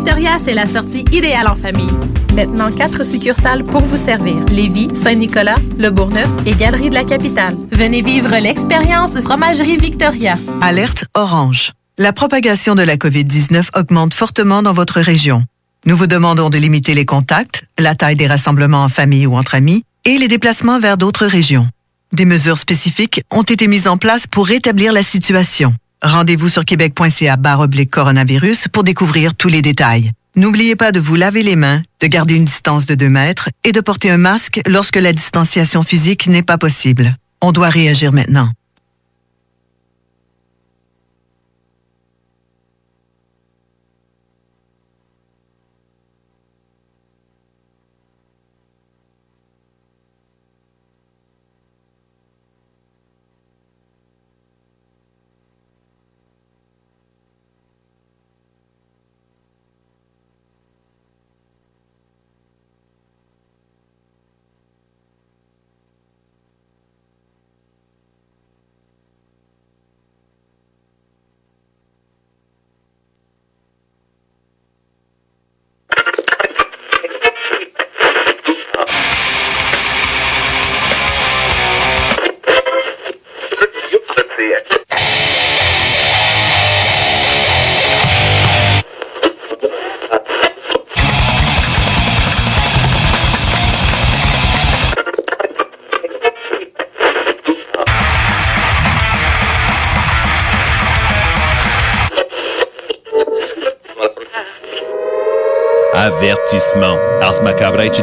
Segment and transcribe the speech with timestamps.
[0.00, 1.92] Victoria, c'est la sortie idéale en famille.
[2.34, 4.36] Maintenant, quatre succursales pour vous servir.
[4.46, 7.54] Lévis, Saint-Nicolas, Le Bourgneuf et Galerie de la Capitale.
[7.70, 10.38] Venez vivre l'expérience Fromagerie Victoria.
[10.62, 11.72] Alerte orange.
[11.98, 15.44] La propagation de la COVID-19 augmente fortement dans votre région.
[15.84, 19.54] Nous vous demandons de limiter les contacts, la taille des rassemblements en famille ou entre
[19.54, 21.68] amis et les déplacements vers d'autres régions.
[22.12, 25.74] Des mesures spécifiques ont été mises en place pour rétablir la situation.
[26.02, 27.36] Rendez-vous sur québec.ca
[27.90, 30.12] coronavirus pour découvrir tous les détails.
[30.34, 33.72] N'oubliez pas de vous laver les mains, de garder une distance de 2 mètres et
[33.72, 37.16] de porter un masque lorsque la distanciation physique n'est pas possible.
[37.42, 38.50] On doit réagir maintenant.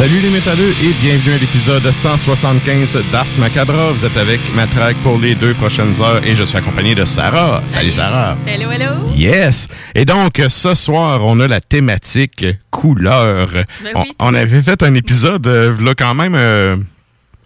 [0.00, 3.92] Salut les métalleux et bienvenue à l'épisode 175 d'Ars Macabra.
[3.92, 7.62] Vous êtes avec Matraque pour les deux prochaines heures et je suis accompagné de Sarah.
[7.66, 8.38] Salut Sarah.
[8.46, 9.10] Hello, hello.
[9.14, 9.68] Yes.
[9.94, 13.50] Et donc, ce soir, on a la thématique couleur.
[13.84, 14.12] Ben on, oui.
[14.20, 16.76] on avait fait un épisode, euh, là, quand même, euh,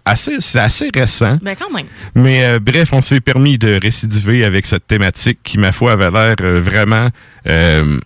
[0.05, 1.37] assez, c'est assez récent.
[1.41, 1.87] Ben quand même.
[2.15, 6.09] Mais euh, bref, on s'est permis de récidiver avec cette thématique qui, ma foi, avait
[6.09, 7.09] l'air euh, vraiment,
[7.49, 7.99] euh,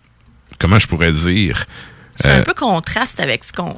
[0.58, 1.66] comment je pourrais dire,
[2.22, 3.76] C'est Euh, un peu contraste avec ce qu'on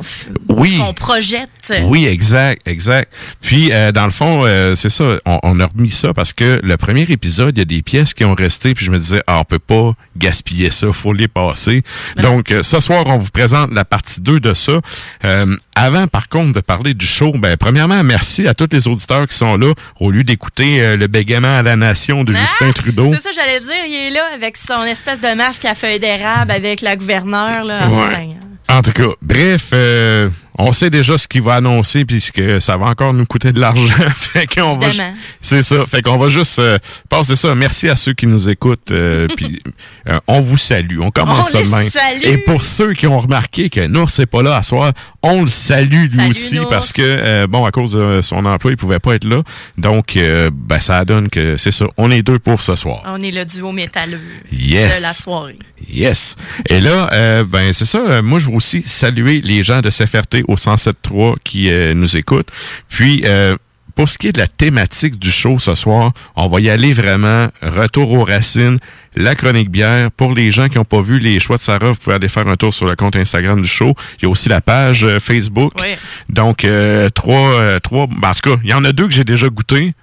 [0.50, 0.78] oui.
[0.78, 1.50] qu'on projette.
[1.84, 3.12] Oui, exact, exact.
[3.42, 6.60] Puis, euh, dans le fond, euh, c'est ça, on, on a remis ça parce que
[6.64, 9.22] le premier épisode, il y a des pièces qui ont resté, puis je me disais,
[9.28, 11.84] ah, on peut pas gaspiller ça, faut les passer.
[12.18, 14.80] Donc, euh, ce soir, on vous présente la partie 2 de ça.
[15.26, 19.28] Euh, avant, par contre, de parler du show, ben, premièrement, merci à tous les auditeurs
[19.28, 23.12] qui sont là, au lieu d'écouter euh, le bégaiement à la nation de Justin Trudeau.
[23.14, 23.18] Ah!
[23.22, 23.86] C'est ça, j'allais dire.
[23.88, 27.64] Il est là avec son espèce de masque à feuilles d'érable avec la gouverneure.
[27.64, 27.88] Là.
[27.90, 28.31] Ouais.
[28.72, 32.88] En tout cas, bref, euh, on sait déjà ce qu'il va annoncer puisque ça va
[32.88, 33.94] encore nous coûter de l'argent.
[34.16, 34.88] fait qu'on va,
[35.40, 35.86] c'est ça.
[35.88, 36.78] Fait qu'on va juste euh,
[37.10, 37.56] passer ça.
[37.56, 38.92] Merci à ceux qui nous écoutent.
[38.92, 39.62] euh, puis
[40.08, 41.00] euh, on vous salue.
[41.02, 41.90] On commence On ça les de même.
[41.90, 42.24] salue.
[42.24, 44.92] Et pour ceux qui ont remarqué que Nours n'est pas là à soir,
[45.24, 46.70] on le salue lui Salut, aussi Nours.
[46.70, 49.42] parce que euh, bon à cause de son emploi, il pouvait pas être là.
[49.78, 51.86] Donc euh, ben ça donne que c'est ça.
[51.98, 53.02] On est deux pour ce soir.
[53.06, 54.20] On est le duo métalleux
[54.52, 54.98] Yes.
[54.98, 55.58] de la soirée.
[55.90, 56.36] Yes.
[56.70, 58.22] Et là, euh, ben c'est ça.
[58.22, 62.50] moi, je veux aussi saluer les gens de CFRT au 107.3 qui euh, nous écoutent.
[62.90, 63.56] Puis, euh,
[63.96, 66.94] pour ce qui est de la thématique du show ce soir, on va y aller
[66.94, 68.78] vraiment retour aux racines,
[69.16, 70.12] la chronique bière.
[70.12, 72.48] Pour les gens qui n'ont pas vu les choix de Sarah, vous pouvez aller faire
[72.48, 73.94] un tour sur le compte Instagram du show.
[74.20, 75.74] Il y a aussi la page euh, Facebook.
[75.80, 75.90] Oui.
[76.30, 79.14] Donc, euh, trois, euh, trois, ben, en tout cas, il y en a deux que
[79.14, 79.94] j'ai déjà goûté.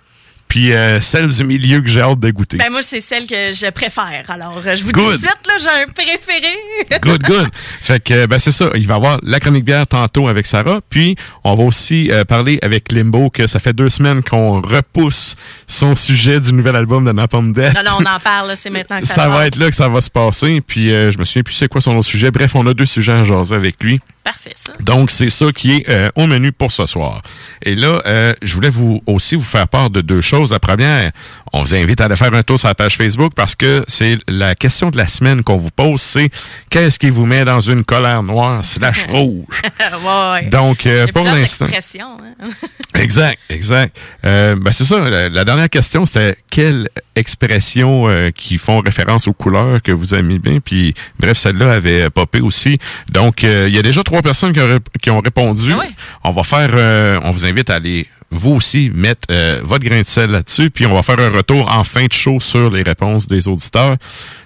[0.48, 2.56] Puis euh, celle du milieu que j'ai hâte de goûter.
[2.56, 4.24] Ben moi, c'est celle que je préfère.
[4.28, 5.04] Alors, je vous dis Good.
[5.04, 7.00] tout de suite, là, j'ai un préféré.
[7.02, 7.48] Good, good.
[7.80, 8.70] Fait que, ben, c'est ça.
[8.74, 10.80] Il va y avoir la chronique bière tantôt avec Sarah.
[10.88, 15.36] Puis, on va aussi euh, parler avec Limbo que ça fait deux semaines qu'on repousse
[15.66, 17.74] son sujet du nouvel album de Napalm Death.
[17.74, 20.00] non, non, on en parle, c'est maintenant que ça, va être là que ça va
[20.00, 20.60] se passer.
[20.66, 22.30] Puis, euh, je me souviens plus c'est quoi son autre sujet.
[22.30, 24.00] Bref, on a deux sujets à jaser avec lui.
[24.24, 24.72] Parfait, ça.
[24.80, 27.22] Donc, c'est ça qui est euh, au menu pour ce soir.
[27.62, 30.38] Et là, je voulais vous aussi vous faire part de deux choses.
[30.46, 31.11] La première,
[31.52, 34.19] on vous invite à aller faire un tour sur la page Facebook parce que c'est
[34.29, 36.31] la question de la semaine qu'on vous pose, c'est
[36.70, 39.62] qu'est-ce qui vous met dans une colère noire slash rouge?
[39.81, 40.49] ouais, ouais.
[40.49, 41.67] Donc, euh, pour l'instant...
[42.00, 42.49] hein.
[42.94, 43.96] Exact, exact.
[44.25, 44.99] Euh, ben c'est ça.
[45.00, 50.14] La, la dernière question, c'était quelles expressions euh, qui font référence aux couleurs que vous
[50.14, 50.58] aimez bien?
[50.61, 52.79] Puis, bref, celle-là avait popé aussi.
[53.12, 55.70] Donc, euh, il y a déjà trois personnes qui ont, rép- qui ont répondu.
[55.75, 55.91] Ah ouais?
[56.25, 60.06] On va faire, on vous invite à aller vous aussi mettre euh, votre grain de
[60.06, 63.26] sel là-dessus, puis on va faire un retour en fin de show sur les réponses
[63.26, 63.96] des auditeurs.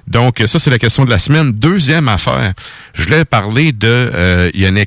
[0.07, 1.53] Donc, ça, c'est la question de la semaine.
[1.53, 2.53] Deuxième affaire,
[2.95, 3.89] je voulais parler de...
[3.89, 4.85] euh, Il y a une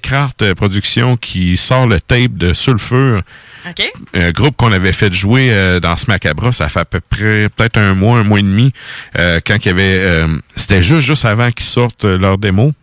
[0.55, 3.21] Production qui sort le tape de Sulfure
[3.67, 3.91] OK?
[4.13, 7.49] un groupe qu'on avait fait jouer euh, dans ce Macabra, ça fait à peu près
[7.49, 8.71] peut-être un mois, un mois et demi,
[9.17, 12.73] euh, quand il y avait euh, c'était juste juste avant qu'ils sortent leur démo.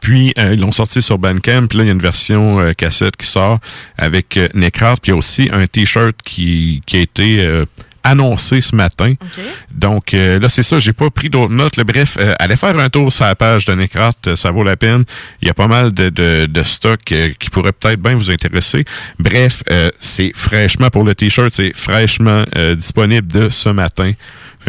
[0.00, 2.72] Puis euh, ils l'ont sorti sur Bandcamp, puis là il y a une version euh,
[2.72, 3.58] cassette qui sort
[3.98, 7.64] avec euh, Necrart, puis il y a aussi un t-shirt qui qui a été euh,
[8.02, 9.14] annoncé ce matin.
[9.20, 9.44] OK.
[9.72, 11.76] Donc euh, là, c'est ça, j'ai pas pris d'autres notes.
[11.76, 11.82] là.
[11.82, 14.76] bref, euh, allez faire un tour sur la page de Necrat, euh, ça vaut la
[14.76, 15.04] peine.
[15.42, 18.30] Il y a pas mal de, de, de stock euh, qui pourrait peut-être bien vous
[18.30, 18.84] intéresser.
[19.18, 24.12] Bref, euh, c'est fraîchement pour le t-shirt, c'est fraîchement euh, disponible de ce matin.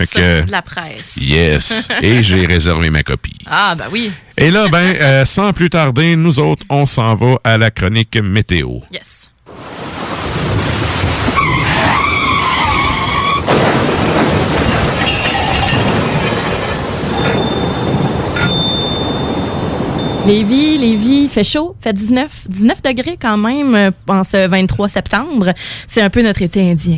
[0.05, 1.15] Que, de la presse.
[1.17, 3.37] yes, et j'ai réservé ma copie.
[3.45, 4.11] Ah, ben oui.
[4.37, 8.15] Et là, ben, euh, sans plus tarder, nous autres, on s'en va à la chronique
[8.21, 8.79] météo.
[8.91, 9.16] Yes.
[20.27, 24.89] Lévis, Lévis, il fait chaud, fait 19, 19 degrés quand même euh, en ce 23
[24.89, 25.53] septembre.
[25.87, 26.97] C'est un peu notre été indien.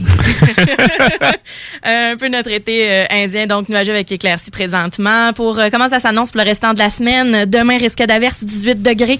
[1.83, 5.31] un peu notre été euh, indien, donc nuageux avec éclaircies présentement.
[5.33, 8.81] Pour euh, comment ça s'annonce pour le restant de la semaine, demain risque d'averse 18
[8.81, 9.19] degrés,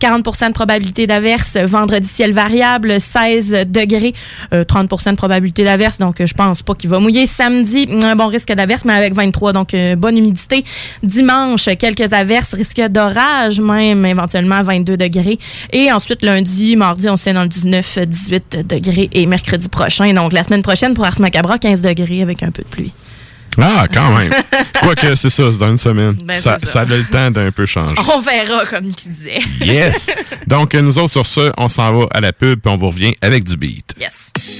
[0.00, 1.58] 40% de probabilité d'averse.
[1.58, 4.14] Vendredi ciel variable 16 degrés,
[4.54, 5.98] euh, 30% de probabilité d'averse.
[5.98, 7.26] Donc euh, je pense pas qu'il va mouiller.
[7.26, 10.64] Samedi, un bon risque d'averse, mais avec 23, donc euh, bonne humidité.
[11.02, 15.38] Dimanche, quelques averses, risque d'orage même, éventuellement 22 degrés.
[15.72, 20.12] Et ensuite lundi, mardi, on sait dans le 19, 18 degrés et mercredi prochain.
[20.12, 22.92] Donc la semaine prochaine pour Ars Macabra, 15 degrés avec un peu de pluie.
[23.58, 24.32] Ah, quand même.
[24.82, 26.16] Quoique, c'est ça, c'est dans une semaine.
[26.24, 26.72] Ben, ça, c'est ça.
[26.72, 28.00] ça a le temps d'un peu changer.
[28.14, 29.40] On verra, comme tu disais.
[29.60, 30.08] Yes!
[30.46, 33.14] Donc, nous autres, sur ce, on s'en va à la pub, puis on vous revient
[33.20, 33.94] avec du beat.
[33.98, 34.59] Yes.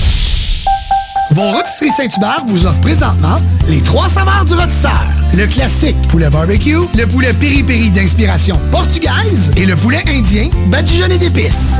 [1.33, 3.37] Vos rôtisseries Saint-Hubert vous offrent présentement
[3.69, 5.05] les trois saveurs du rôtisseur.
[5.33, 11.79] Le classique poulet barbecue, le poulet piri-piri d'inspiration portugaise et le poulet indien badigeonné d'épices.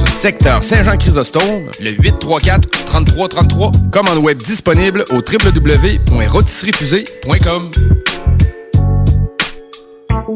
[0.11, 3.71] secteur Saint-Jean-Chrysostome, le 834 3333.
[3.91, 7.71] Commande web disponible au www.rôtisseriefusée.com.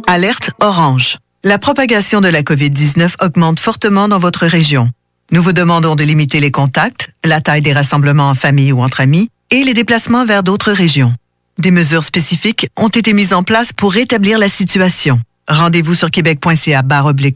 [0.07, 1.19] Alerte orange.
[1.43, 4.89] La propagation de la COVID-19 augmente fortement dans votre région.
[5.31, 9.01] Nous vous demandons de limiter les contacts, la taille des rassemblements en famille ou entre
[9.01, 11.13] amis et les déplacements vers d'autres régions.
[11.57, 15.19] Des mesures spécifiques ont été mises en place pour rétablir la situation.
[15.47, 16.83] Rendez-vous sur québec.ca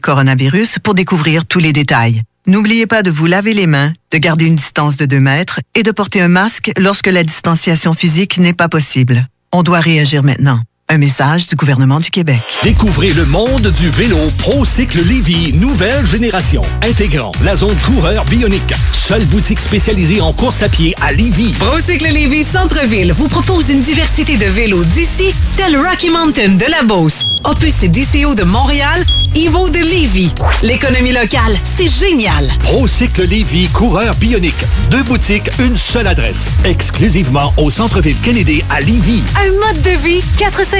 [0.02, 2.22] coronavirus pour découvrir tous les détails.
[2.50, 5.84] N'oubliez pas de vous laver les mains, de garder une distance de 2 mètres et
[5.84, 9.28] de porter un masque lorsque la distanciation physique n'est pas possible.
[9.52, 10.60] On doit réagir maintenant.
[10.92, 12.40] Un message du gouvernement du Québec.
[12.64, 18.74] Découvrez le monde du vélo ProCycle Lévy, nouvelle génération, intégrant la zone coureur bionique.
[18.92, 21.54] Seule boutique spécialisée en course à pied à Lévy.
[21.60, 26.82] ProCycle Lévy Centre-ville vous propose une diversité de vélos d'ici, tel Rocky Mountain de la
[26.82, 29.04] Beauce, Opus et DCO de Montréal,
[29.36, 30.34] Ivo de Lévy.
[30.64, 32.48] L'économie locale, c'est génial.
[32.64, 34.64] ProCycle Lévy coureur bionique.
[34.90, 39.22] Deux boutiques, une seule adresse, exclusivement au centre-ville Kennedy à Lévy.
[39.36, 40.79] Un mode de vie 450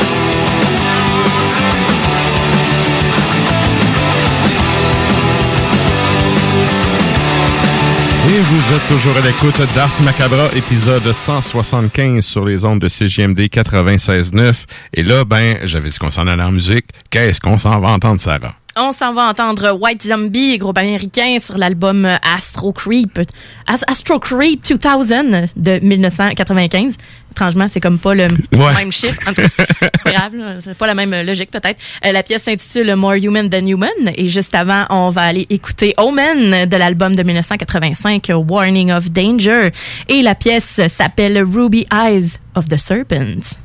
[8.43, 14.65] Vous êtes toujours à l'écoute d'Ars Macabra, épisode 175 sur les ondes de CGMD 96.9.
[14.93, 16.85] Et là, ben, j'avais dit qu'on s'en allait en musique.
[17.09, 18.55] Qu'est-ce qu'on s'en va entendre, Sarah?
[18.77, 23.19] On s'en va entendre White Zombie, groupe américain, sur l'album Astro Creep.
[23.67, 26.95] As- Astro Creep 2000 de 1995.
[27.31, 28.73] Étrangement, c'est comme pas le Ouais.
[28.77, 29.19] même chiffre.
[29.27, 29.49] En tout cas,
[29.81, 31.79] c'est pas grave, là, c'est pas la même logique peut-être.
[32.05, 33.89] Euh, la pièce s'intitule More Human Than Human.
[34.15, 39.71] Et juste avant, on va aller écouter Omen de l'album de 1985, Warning of Danger.
[40.07, 43.57] Et la pièce s'appelle Ruby Eyes of the Serpent.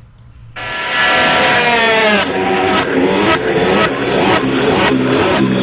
[4.69, 5.56] Thank you.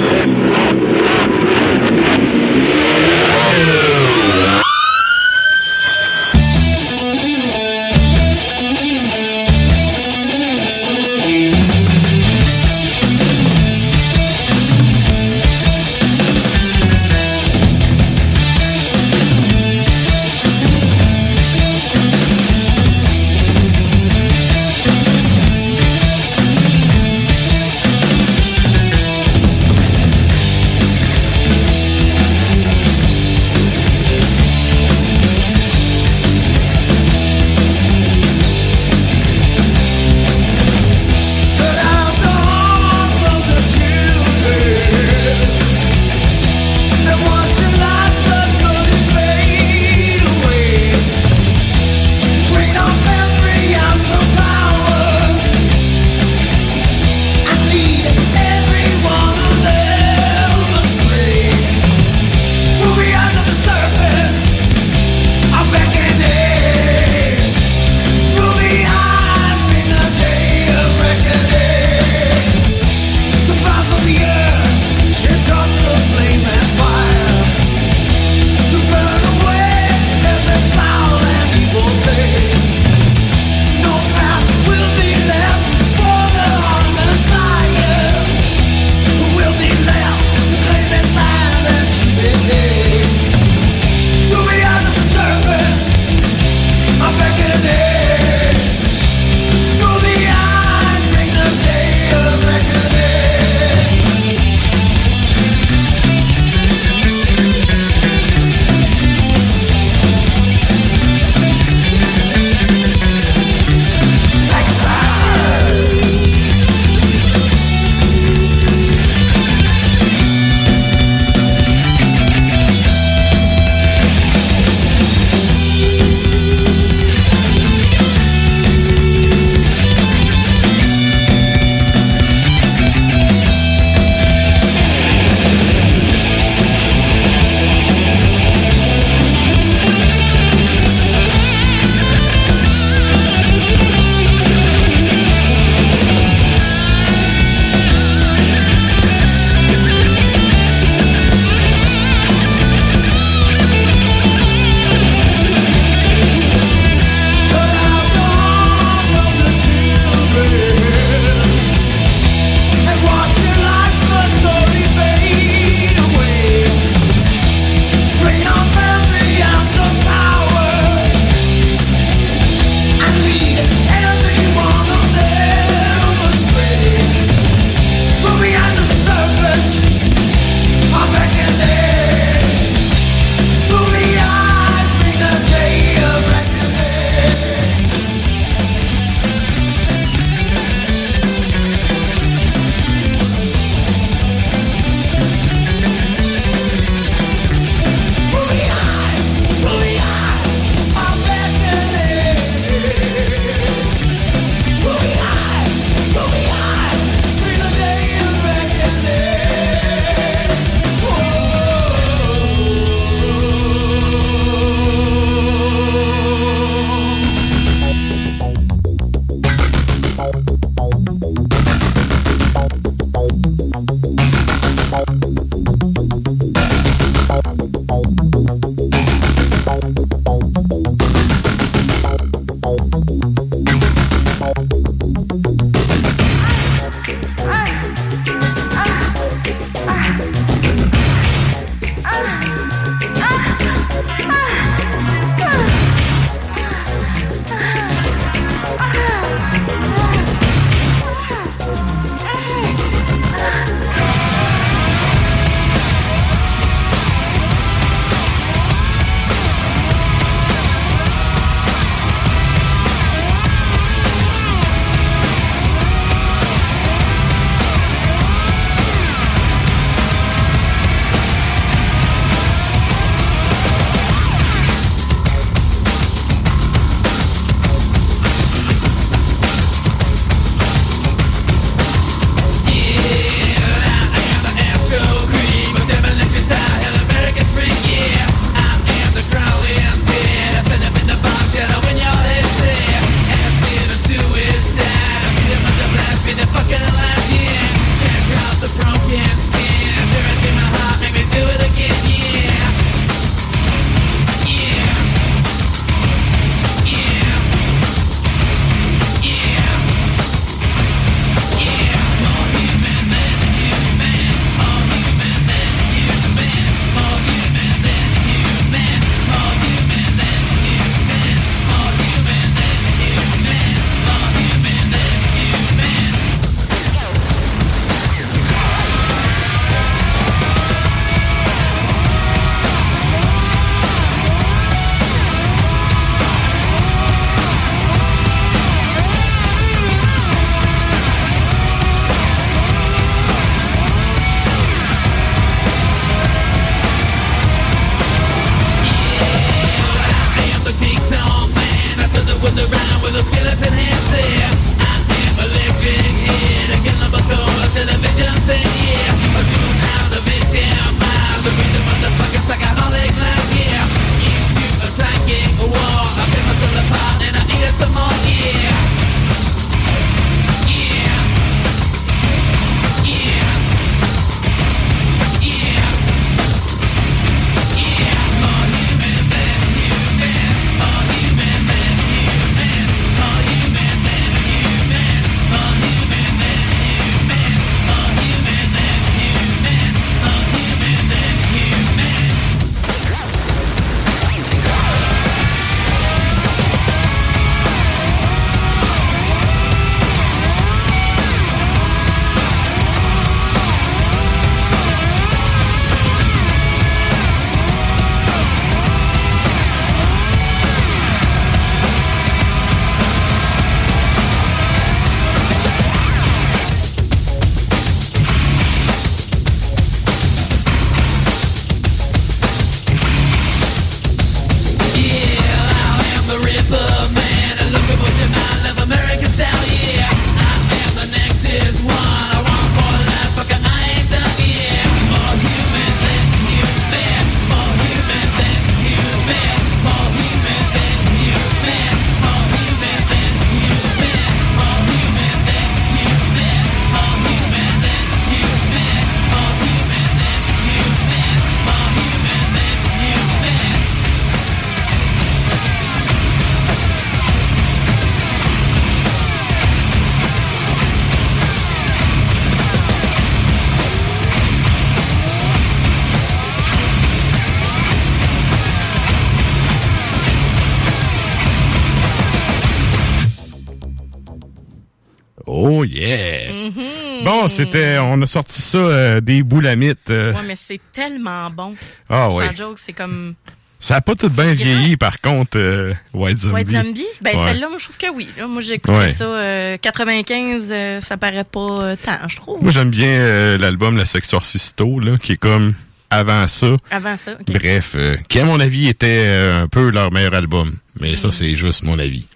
[477.55, 480.11] C'était, on a sorti ça euh, des boulamites.
[480.11, 481.75] euh, Ouais, mais c'est tellement bon.
[482.09, 482.57] Ah Sans ouais.
[482.57, 483.35] joke, c'est comme
[483.81, 486.55] Ça a pas tout bien vieilli, par contre, euh, White Zombie.
[486.55, 487.05] White Zombie?
[487.21, 487.49] Ben, Ouais.
[487.49, 488.29] celle-là, moi, je trouve que oui.
[488.49, 489.13] Moi, j'ai écouté Ouais.
[489.13, 489.25] ça.
[489.25, 492.63] euh, 95, euh, ça paraît pas tant, je trouve.
[492.63, 495.75] Moi, j'aime bien l'album La Sexorcisto, là, qui est comme
[496.11, 496.77] avant ça.
[496.91, 497.33] Avant ça.
[497.49, 497.95] Bref,
[498.29, 500.77] qui, à mon avis, était un peu leur meilleur album.
[501.01, 502.27] Mais ça, c'est juste mon avis.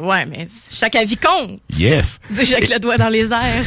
[0.00, 1.60] Ouais, mais chaque avis compte.
[1.76, 2.20] Yes!
[2.30, 3.64] Déjà avec le doigt dans les airs.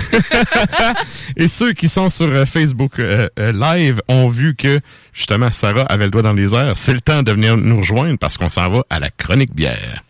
[1.38, 4.80] Et ceux qui sont sur euh, Facebook euh, euh, Live ont vu que,
[5.14, 6.76] justement, Sarah avait le doigt dans les airs.
[6.76, 10.04] C'est le temps de venir nous rejoindre parce qu'on s'en va à la chronique bière.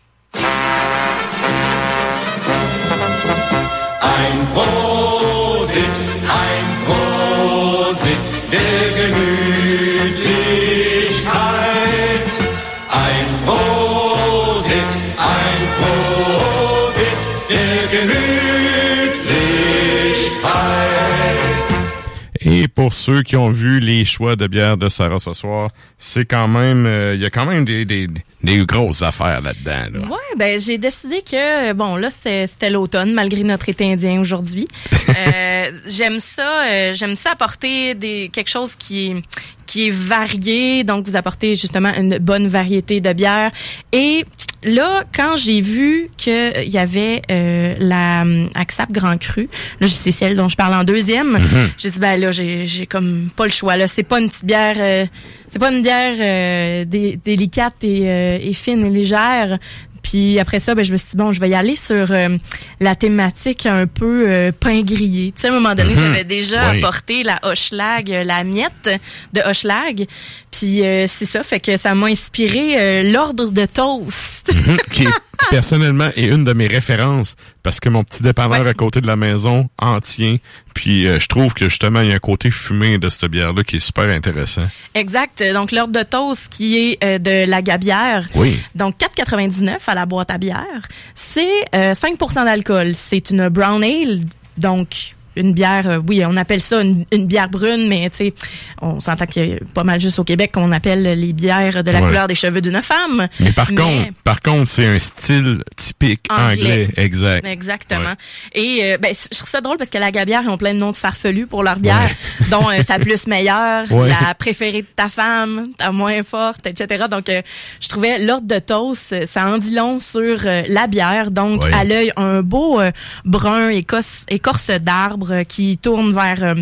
[22.74, 26.48] Pour ceux qui ont vu les choix de bière de Sarah ce soir, c'est quand
[26.48, 28.08] même, euh, il y a quand même des, des,
[28.42, 30.00] des grosses affaires là-dedans.
[30.00, 30.08] Là.
[30.08, 34.66] Ouais, ben j'ai décidé que bon là c'était l'automne malgré notre été indien aujourd'hui.
[35.16, 39.22] Euh, j'aime ça, euh, j'aime ça apporter des quelque chose qui est
[39.66, 43.50] qui est varié, donc vous apportez justement une bonne variété de bières.
[43.92, 44.24] Et
[44.64, 49.48] là, quand j'ai vu que il y avait euh, la hum, Axap Grand Cru,
[49.80, 51.70] là c'est celle dont je parle en deuxième, Mhm.
[51.78, 54.44] j'ai dit ben là j'ai j'ai comme pas le choix là, c'est pas une petite
[54.44, 55.04] bière euh,
[55.50, 59.58] c'est pas une bière euh, dé- délicate et, euh, et fine et légère.
[60.04, 62.36] Puis après ça, ben, je me suis dit, bon, je vais y aller sur euh,
[62.78, 65.32] la thématique un peu euh, pain grillé.
[65.34, 65.98] Tu sais, à un moment donné, Mhm.
[66.00, 66.78] j'avais déjà Oui.
[66.78, 69.00] apporté la Hochelag, euh, la miette
[69.32, 70.06] de Hochelag.
[70.52, 74.52] Puis euh, c'est ça, fait que ça m'a inspiré euh, l'ordre de toast.
[74.52, 75.06] Mhm, qui
[75.50, 79.16] personnellement est une de mes références parce que mon petit dépanneur à côté de la
[79.16, 80.36] maison en tient.
[80.74, 83.52] Puis euh, je trouve que justement il y a un côté fumé de cette bière
[83.52, 84.66] là qui est super intéressant.
[84.94, 85.42] Exact.
[85.52, 88.26] Donc l'ordre de toast qui est euh, de la gabière.
[88.34, 88.58] Oui.
[88.74, 90.88] Donc 4,99 à la boîte à bière.
[91.14, 92.94] C'est euh, 5% d'alcool.
[92.96, 94.20] C'est une brown ale.
[94.56, 98.34] Donc une bière, euh, oui, on appelle ça une, une bière brune, mais tu sais,
[98.80, 101.90] on s'entend qu'il y a pas mal juste au Québec qu'on appelle les bières de
[101.90, 102.08] la Ouais.
[102.08, 103.28] couleur des cheveux d'une femme.
[103.40, 107.46] Mais par contre, par contre, c'est un style typique anglais, exact.
[107.46, 108.14] Exactement.
[108.54, 110.78] Et euh, ben, je trouve ça drôle parce que la gabière, ils ont plein de
[110.78, 112.10] noms de farfelus pour leur bière,
[112.50, 117.04] dont euh, ta plus meilleure, la préférée de ta femme, ta moins forte, etc.
[117.10, 117.42] Donc, euh,
[117.80, 121.30] je trouvais l'ordre de toast, ça en dit long sur euh, la bière.
[121.30, 122.90] Donc, à l'œil, un beau euh,
[123.24, 126.54] brun écosse, écorce d'arbre euh, qui tourne vers euh,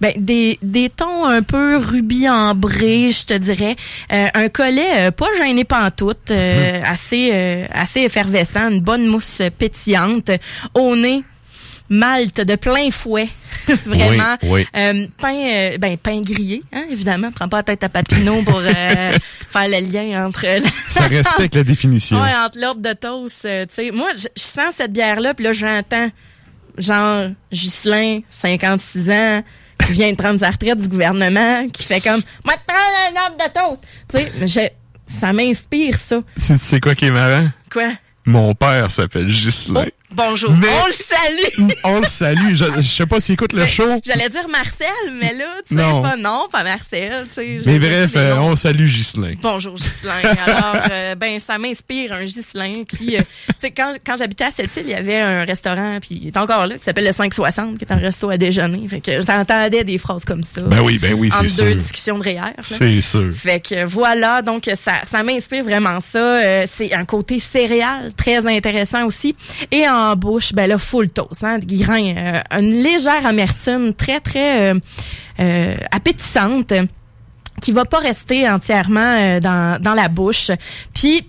[0.00, 3.76] ben, des, des tons un peu rubis je te dirais.
[4.12, 6.82] Euh, un collet pas gêné pantoute, Mhm.
[6.84, 10.30] assez, euh, assez effervescent, une bonne mousse pétillante.
[10.74, 11.22] Au nez,
[11.88, 13.28] malte de plein fouet.
[13.84, 14.36] Vraiment.
[14.42, 14.66] Oui, oui.
[14.76, 17.30] Euh, pain, euh, ben, pain grillé, hein, évidemment.
[17.30, 19.12] Prends pas la tête à Papineau pour euh,
[19.48, 20.42] faire le lien entre...
[20.46, 22.20] la- Ça respecte la définition.
[22.20, 23.90] Ouais, entre l'ordre de toast, tu sais.
[23.92, 26.08] Moi, je je sens cette bière-là, puis là, j'entends,
[26.78, 29.42] genre, Ghislain, 56 ans,
[29.86, 33.24] qui vient de prendre sa retraite du gouvernement, qui fait comme, moi, te prends un
[33.24, 34.32] ordre de toast.
[34.40, 34.74] Tu sais,
[35.06, 36.20] ça m'inspire, ça.
[36.36, 37.48] C'est c'est quoi qui est marrant?
[37.70, 37.92] Quoi?
[38.24, 39.86] Mon père s'appelle Ghislain.
[40.14, 40.52] Bonjour.
[40.52, 41.72] Mais- On le salue!
[41.84, 42.54] On le salue.
[42.54, 44.00] Je, je sais pas s'il écoute le show.
[44.04, 44.86] J'allais dire Marcel,
[45.20, 46.02] mais là, tu sais, Non.
[46.02, 47.60] pas, non, pas Marcel, tu sais.
[47.66, 49.34] Mais bref, euh, on salue Ghislain.
[49.40, 50.12] Bonjour Ghislain.
[50.46, 54.50] Alors, euh, ben ça m'inspire un Ghislain qui, euh, tu sais, quand, quand j'habitais à
[54.50, 57.78] Sept-Îles, il y avait un restaurant, puis il est encore là, qui s'appelle le 560,
[57.78, 58.86] qui est un resto à déjeuner.
[58.88, 60.60] Fait que j'entendais des phrases comme ça.
[60.62, 61.76] Ben oui, ben oui, c'est Entre deux sûr.
[61.76, 62.52] discussions de REER.
[62.62, 63.30] C'est sûr.
[63.32, 66.66] Fait que voilà, donc ça, ça m'inspire vraiment ça.
[66.66, 69.34] C'est un côté céréal très intéressant aussi.
[69.70, 74.72] Et en bouche, ben là, full toast, hein, grains, euh, une légère amertume très, très
[74.72, 74.78] euh,
[75.40, 76.72] euh, appétissante
[77.60, 80.50] qui va pas rester entièrement dans, dans la bouche.
[80.94, 81.26] Puis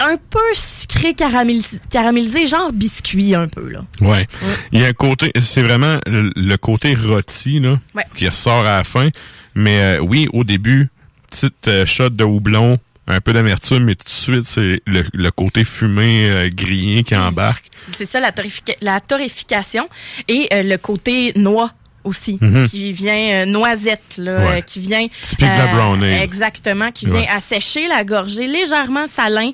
[0.00, 3.84] un peu sucré caramélisé, caramélisé, genre biscuit un peu, là.
[4.00, 4.26] Ouais.
[4.72, 8.02] Il y a un côté, c'est vraiment le, le côté rôti, là, Ouais.
[8.16, 9.10] qui ressort à la fin.
[9.54, 10.88] Mais euh, oui, au début,
[11.30, 15.30] petite euh, shot de houblon, un peu d'amertume, mais tout de suite, c'est le, le
[15.30, 17.70] côté fumé, euh, grillé qui embarque.
[17.96, 18.32] C'est ça, la,
[18.80, 19.88] la torréfication
[20.28, 21.72] et euh, le côté noix
[22.04, 22.68] aussi, Mhm.
[22.68, 24.58] qui vient euh, noisette, là, Ouais.
[24.58, 25.06] euh, qui vient...
[25.20, 26.22] Typique de la brown ale.
[26.22, 29.50] Exactement, qui vient assécher la gorgée, légèrement salin,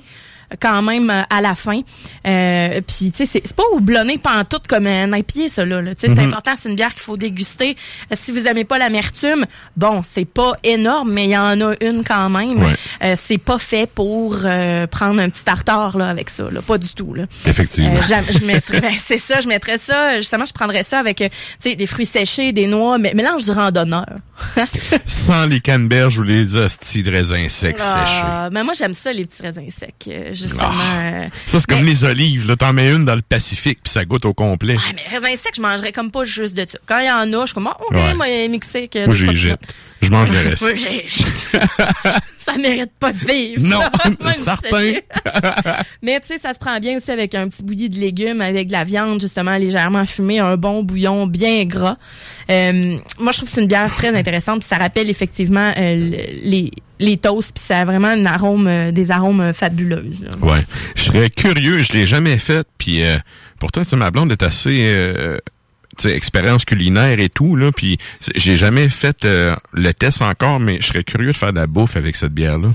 [0.59, 1.81] quand même euh, à la fin.
[2.27, 5.81] Euh, Puis, tu sais, c'est pas houblonné pantoute comme un IPA, ça, là.
[5.81, 5.95] là.
[5.95, 6.27] Tu sais, C'est Mhm.
[6.29, 7.75] important, c'est une bière qu'il faut déguster.
[8.11, 9.45] Euh, si vous aimez pas l'amertume,
[9.77, 12.61] bon, c'est pas énorme, mais il y en a une quand même.
[12.63, 12.73] Ouais.
[13.03, 16.61] Euh, c'est pas fait pour euh, prendre un petit tartare là, avec ça, là.
[16.61, 17.13] pas du tout.
[17.13, 17.23] Là.
[17.45, 17.95] Effectivement.
[17.95, 21.29] Euh, je mettrais, ben, c'est ça, je mettrais ça, justement, je prendrais ça avec, tu
[21.59, 24.05] sais, des fruits séchés, des noix, mais mélange du randonneur.
[25.05, 28.21] Sans les canneberges ou les hosties de raisins secs séchés.
[28.23, 30.09] Ah, mais moi, j'aime ça, les petits raisins secs,
[30.39, 30.69] justement.
[30.99, 31.25] euh.
[31.45, 32.47] Ça, c'est comme les olives.
[32.47, 34.75] Là, t'en mets une dans le Pacifique, puis ça goûte au complet.
[34.79, 36.77] Ah, mais raisins secs, je mangerais comme pas juste de ça.
[36.85, 38.13] Quand il y en a, je suis comme, ah, ok, Ouais.
[38.15, 39.75] moi, mixer avec euh, Moi, j'y jette.
[40.01, 40.61] Je mange le reste.
[40.63, 40.73] Moi,
[42.39, 43.61] ça mérite pas de vivre.
[43.63, 43.81] Non,
[44.33, 44.93] certain.
[46.01, 48.67] Mais tu sais, ça se prend bien aussi avec un petit bouilli de légumes, avec
[48.67, 51.97] de la viande justement légèrement fumée, un bon bouillon bien gras.
[52.49, 54.63] Euh, moi, je trouve que c'est une bière très intéressante.
[54.63, 58.91] Ça rappelle effectivement euh, le- les les toasts, puis ça a vraiment un arôme, euh,
[58.91, 60.25] des arômes euh, fabuleuses.
[60.25, 60.31] là.
[60.45, 60.59] Ouais.
[60.97, 63.17] Je serais curieux, je l'ai jamais fait, puis euh,
[63.57, 64.85] pourtant, tu sais, ma blonde est assez...
[66.05, 67.97] expérience culinaire et tout, là, puis
[68.35, 71.67] j'ai jamais fait euh, le test encore, mais je serais curieux de faire de la
[71.67, 72.69] bouffe avec cette bière-là.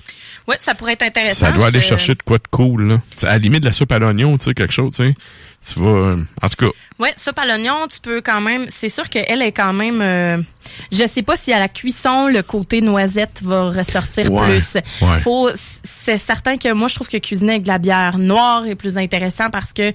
[0.47, 1.47] Ouais, ça pourrait être intéressant.
[1.47, 3.01] Ça doit aller chercher de quoi de cool, là.
[3.23, 5.15] À la limite de la soupe à l'oignon, tu sais, quelque chose, tu sais.
[5.67, 5.87] Tu vas...
[5.89, 8.67] euh, en tout cas, Ouais, soupe à l'oignon, tu peux quand même.
[8.69, 10.03] C'est sûr qu'elle est quand même.
[10.03, 10.37] euh,
[10.93, 14.75] je sais pas si à la cuisson le côté noisette va ressortir Ouais, plus.
[15.01, 15.19] ouais.
[15.21, 15.51] Faut.
[16.05, 18.99] C'est certain que moi je trouve que cuisiner avec de la bière noire est plus
[18.99, 19.93] intéressant parce que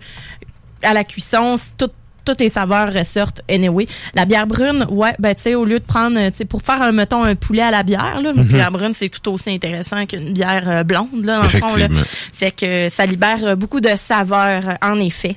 [0.81, 1.91] à la cuisson, c'est tout
[2.25, 3.87] toutes les saveurs ressortent anyway.
[4.13, 6.61] La bière brune, ouais, ben tu sais, au lieu de prendre, euh, tu sais, pour
[6.61, 8.47] faire un mettons un poulet à la bière, là, une Mhm.
[8.47, 11.87] bière brune c'est tout aussi intéressant qu'une bière euh, blonde là, dans le fond là.
[12.33, 15.35] Fait que ça libère euh, beaucoup de saveurs, en effet.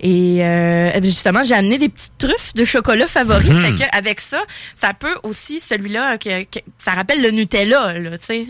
[0.00, 3.50] Et euh, justement, j'ai amené des petites truffes de chocolat favoris.
[3.50, 3.64] Mhm.
[3.66, 4.42] Fait que avec ça,
[4.74, 8.46] ça peut aussi celui-là que, que- ça rappelle le Nutella, là, tu sais,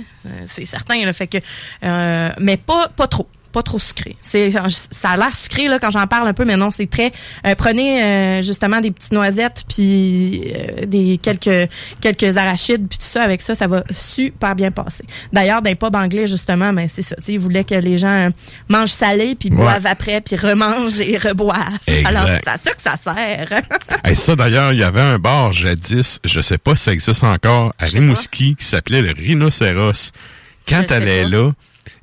[0.47, 1.05] c'est certain.
[1.05, 1.39] Là, fait que,
[1.85, 3.27] euh, mais pas pas trop.
[3.53, 4.17] Pas trop sucré.
[4.23, 7.13] C'est, ça a l'air sucré là quand j'en parle un peu, mais non, c'est très.
[7.47, 11.69] euh, prenez euh, justement des petites noisettes puis euh, des quelques
[12.01, 15.05] quelques arachides puis tout ça avec ça, ça va super bien passer.
[15.33, 17.17] D'ailleurs, les pubs anglais justement, mais c'est ça.
[17.27, 18.31] Ils voulaient que les gens
[18.69, 19.57] mangent salé puis Ouais.
[19.57, 21.79] boivent après puis remangent et reboivent.
[21.89, 22.07] Exact.
[22.07, 23.49] Alors c'est à ça que ça sert.
[24.05, 27.23] Hey, ça d'ailleurs, il y avait un bar jadis, je sais pas si ça existe
[27.25, 30.13] encore, à Rimouski, qui s'appelait le Rhinocéros.
[30.69, 31.29] Quand t'allais pas.
[31.29, 31.51] là,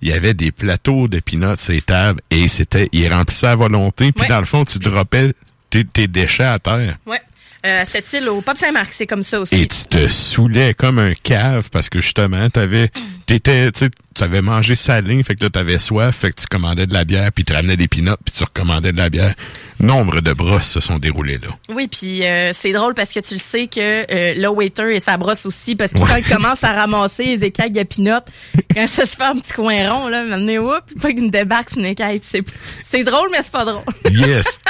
[0.01, 3.55] il y avait des plateaux de peanuts sur les tables et c'était, ils remplissaient à
[3.55, 4.11] volonté.
[4.11, 4.27] Puis Ouais.
[4.29, 5.33] dans le fond, tu droppais
[5.69, 6.97] tes, tes déchets à terre.
[7.05, 7.21] ouais.
[7.67, 9.55] Euh, cette île au Pop Saint-Marc, c'est comme ça aussi.
[9.55, 12.89] Et tu te saoulais comme un cave parce que justement, t'avais,
[13.25, 13.89] t'étais, tu
[14.21, 17.29] avais mangé salé, fait que là, t'avais soif, fait que tu commandais de la bière,
[17.33, 19.33] puis tu ramenais des peanuts, puis tu recommandais de la bière.
[19.79, 21.49] Nombre de brosses se sont déroulées là.
[21.69, 24.99] Oui, puis euh, c'est drôle parce que tu le sais que euh, le waiter et
[25.01, 26.07] sa brosse aussi, parce que Ouais.
[26.07, 28.21] quand il commence à ramasser les écailles de pinot,
[28.75, 31.79] quand ça se fait un petit coin rond, là, maintenant, oups, pas qu'il débarque sur
[31.79, 32.19] une écaille.
[32.23, 32.43] C'est,
[32.89, 33.83] c'est drôle, mais c'est pas drôle.
[34.09, 34.59] Yes.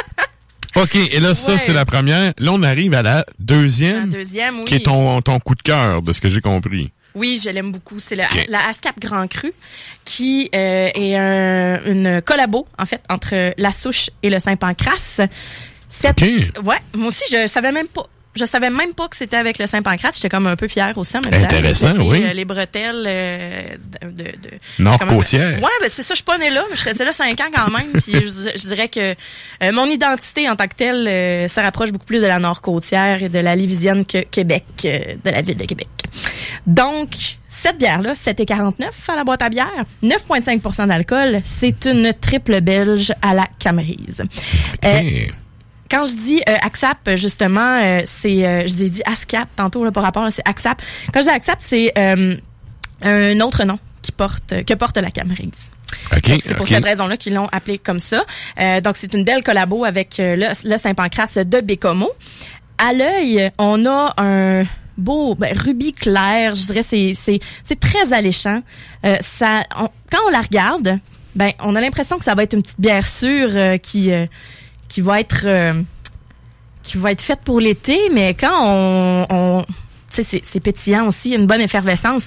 [0.81, 1.57] OK, et là, ça, Ouais.
[1.59, 2.33] c'est la première.
[2.37, 4.65] Là, on arrive à la deuxième, La deuxième, oui.
[4.65, 6.91] qui est ton, ton coup de cœur, de ce que j'ai compris.
[7.15, 7.99] Oui, je l'aime beaucoup.
[7.99, 8.27] C'est la
[8.69, 9.51] ASCAP Grand Cru,
[10.05, 15.21] qui euh, est un- une collabo, en fait, entre la souche et le Saint-Pancras.
[15.89, 18.05] Cette- Ouais, moi aussi, je savais même pas.
[18.37, 20.11] Je savais même pas que c'était avec le Saint-Pancras.
[20.15, 21.43] J'étais comme un peu fière aussi en même.
[21.43, 22.23] Intéressant, C'était, oui.
[22.23, 23.63] euh, les bretelles euh,
[24.03, 24.23] de...
[24.23, 24.31] de,
[24.79, 25.57] Nord-côtière.
[25.57, 27.49] Ouais, ben c'est ça, je suis pas née là, mais je restais là cinq ans
[27.53, 27.91] quand même.
[27.93, 31.91] Puis je, je dirais que euh, mon identité en tant que telle euh, se rapproche
[31.91, 35.57] beaucoup plus de la Nord-côtière et de la Lévisienne que Québec, euh, de la ville
[35.57, 35.87] de Québec.
[36.65, 37.09] Donc,
[37.49, 38.73] cette bière-là, 7,49
[39.07, 44.23] à la boîte à bière, 9,5% d'alcool, c'est une triple belge à la Camerise.
[44.85, 45.01] Euh,
[45.89, 49.83] quand je dis euh, AXAP, justement, euh, c'est, euh, je vous ai dit ASCAP tantôt
[49.83, 50.81] là, par rapport, là, c'est AXAP.
[51.13, 52.35] Quand je dis AXAP, c'est euh,
[53.01, 55.51] un autre nom qui porte, que porte la Camerise.
[56.15, 58.25] OK, C'est pour cette raison-là qu'ils l'ont appelé comme ça.
[58.59, 62.09] Euh, donc, c'est une belle collabo avec euh, le, le Saint-Pancras de Bécomo.
[62.77, 64.63] À l'œil, on a un
[64.97, 66.55] beau ben, rubis clair.
[66.55, 68.61] Je dirais c'est c'est c'est très alléchant.
[69.05, 70.99] Euh, ça, on- quand on la regarde,
[71.35, 74.25] ben on a l'impression que ça va être une petite bière sûre euh, qui euh,
[74.89, 75.81] qui va être euh,
[76.83, 79.65] qui va être faite pour l'été, mais quand on, on
[80.13, 82.23] tu sais, c'est- pétillant aussi, une bonne effervescence.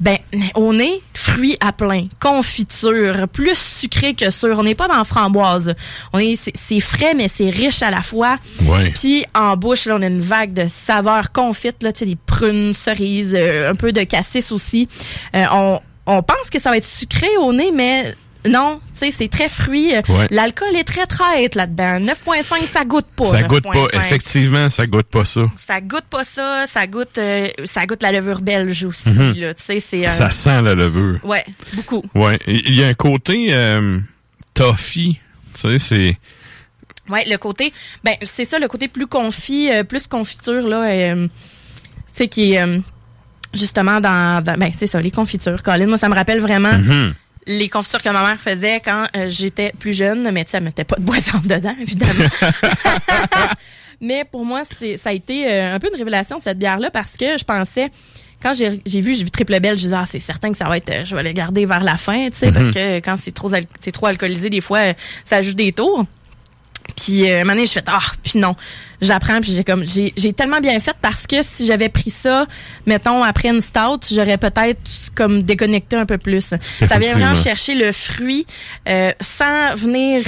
[0.00, 0.18] Ben,
[0.56, 4.58] on est fruits à plein, confiture, plus sucré que sûr.
[4.58, 5.74] On n'est pas dans framboise.
[6.12, 8.36] On est, c'est- c'est frais, mais c'est riche à la fois.
[8.66, 8.90] Ouais.
[8.90, 12.16] Puis en bouche, là, on a une vague de saveurs confites, là, tu sais, des
[12.16, 14.88] prunes, cerises, euh, un peu de cassis aussi.
[15.36, 18.14] Euh, on, on pense que ça va être sucré au nez, mais
[18.46, 19.92] Non, tu sais, c'est très fruit.
[20.08, 20.26] Ouais.
[20.30, 22.00] L'alcool est très traite là-dedans.
[22.00, 23.24] 9.5, ça goûte pas.
[23.24, 23.96] ça goûte pas, 9.5.
[24.00, 25.42] effectivement, ça goûte pas ça.
[25.66, 29.08] Ça goûte pas ça, ça goûte, euh, ça goûte la levure belge aussi.
[29.08, 29.34] Mhm.
[29.34, 29.54] là.
[29.54, 30.06] Tu sais, c'est.
[30.06, 31.18] euh, Ça sent la levure.
[31.24, 32.02] Ouais, beaucoup.
[32.14, 33.98] Ouais, il y a un côté euh,
[34.54, 35.20] toffee,
[35.54, 36.18] tu sais, c'est
[37.10, 37.72] Ouais, le côté,
[38.04, 41.32] ben c'est ça, le côté plus confit, euh, plus confiture là, euh, tu
[42.14, 42.80] sais qui est
[43.52, 45.60] justement dans, dans- ben c'est ça, les confitures.
[45.62, 47.14] Colin, moi ça me rappelle vraiment Mhm.
[47.46, 50.64] Les confitures que ma mère faisait quand euh, j'étais plus jeune, mais tu sais, elle
[50.64, 52.28] mettait pas de boisson dedans évidemment.
[54.00, 56.90] mais pour moi, c'est ça a été euh, un peu une révélation cette bière là
[56.90, 57.90] parce que je pensais
[58.42, 60.66] quand j'ai j'ai vu, j'ai vu triple belle, je disais ah, c'est certain que ça
[60.66, 63.16] va être euh, je vais les garder vers la fin, tu sais parce que quand
[63.22, 63.50] c'est trop
[63.80, 64.80] c'est trop alcoolisé des fois
[65.24, 66.04] ça ajoute des tours.
[66.96, 68.54] Puis euh, un moment donné, je fais ah puis non,
[69.00, 72.46] j'apprends puis j'ai comme j'ai j'ai tellement bien fait parce que si j'avais pris ça
[72.86, 74.80] mettons après une stout, j'aurais peut-être
[75.14, 76.54] comme déconnecté un peu plus.
[76.88, 78.46] Ça vient vraiment chercher le fruit
[78.88, 80.24] euh, sans venir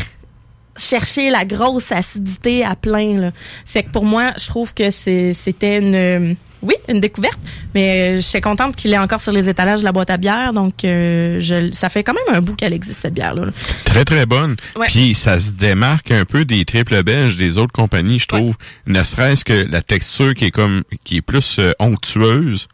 [0.77, 3.31] chercher la grosse acidité à plein là.
[3.67, 7.39] Fait que pour moi, je trouve que c'est c'était une euh, oui, une découverte,
[7.75, 10.17] mais euh, je suis contente qu'il est encore sur les étalages de la boîte à
[10.17, 13.47] bière donc euh, je, ça fait quand même un bout qu'elle existe cette bière là.
[13.85, 14.57] très très bonne.
[14.77, 14.87] Ouais.
[14.87, 18.57] Puis ça se démarque un peu des triples belges des autres compagnies, je trouve.
[18.87, 22.69] Ne serait-ce que la texture qui est comme qui est plus euh, onctueuse.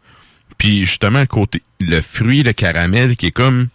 [0.57, 3.67] Puis justement côté le fruit, le caramel qui est comme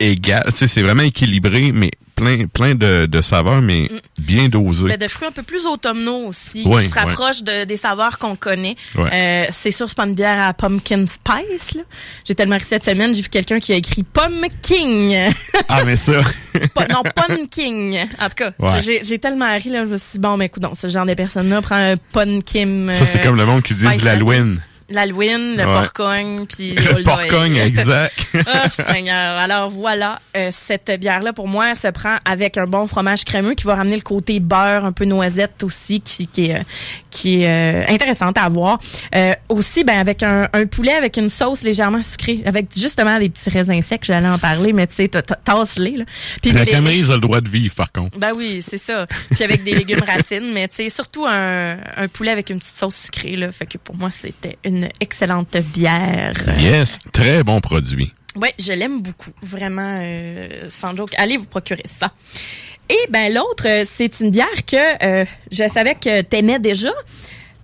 [0.00, 4.88] égal, tu sais c'est vraiment équilibré mais plein plein de, de saveurs mais bien dosé.
[4.88, 8.18] Ben, de fruits un peu plus automnaux aussi, Oui, qui se rapprochent de, des saveurs
[8.18, 8.76] qu'on connaît.
[8.96, 9.10] Ouais.
[9.12, 11.74] Euh, c'est sûr, c'est pas une bière à pumpkin spice.
[11.74, 11.82] là.
[12.24, 15.30] J'ai tellement ri cette semaine, j'ai vu quelqu'un qui a écrit pumpkin.
[15.68, 16.12] ah mais ça.
[16.74, 18.06] Pas- non, pumpkin.
[18.20, 18.82] En tout cas, Ouais.
[18.82, 21.14] j'ai j'ai tellement ri, là, je me suis dit, bon, mais écoute, ce genre de
[21.14, 22.88] personnes-là prend un pumpkin.
[22.92, 24.60] Ça c'est euh, comme le monde qui dit l'Halloween.
[24.90, 25.64] L'Halloween, le Ouais.
[25.64, 28.26] porcogne, puis Le porcogne, exact.
[28.34, 29.36] oh, Seigneur.
[29.36, 33.54] Alors voilà, euh, cette bière-là, pour moi, elle se prend avec un bon fromage crémeux
[33.54, 36.62] qui va ramener le côté beurre, un peu noisette aussi, qui, qui est, euh,
[37.10, 38.78] qui est euh, intéressante à voir.
[39.14, 43.28] Euh, aussi, ben avec un, un poulet avec une sauce légèrement sucrée, avec justement des
[43.28, 46.04] petits raisins secs, j'allais en parler, mais tu sais, tasse-les.
[46.44, 48.18] la Camerise a le droit de vivre par contre.
[48.18, 49.06] ben oui, c'est ça.
[49.32, 52.76] Puis avec des légumes racines, mais tu sais, surtout un, un poulet avec une petite
[52.76, 53.52] sauce sucrée, là.
[53.52, 56.34] Fait que pour moi, c'était une excellente bière.
[56.58, 58.12] Yes, très bon produit.
[58.36, 61.12] Ouais, je l'aime beaucoup, vraiment, euh, sans joke.
[61.16, 62.12] Allez vous procurer ça.
[62.90, 66.90] Et ben l'autre, euh, c'est une bière que euh, je savais que t'aimais déjà.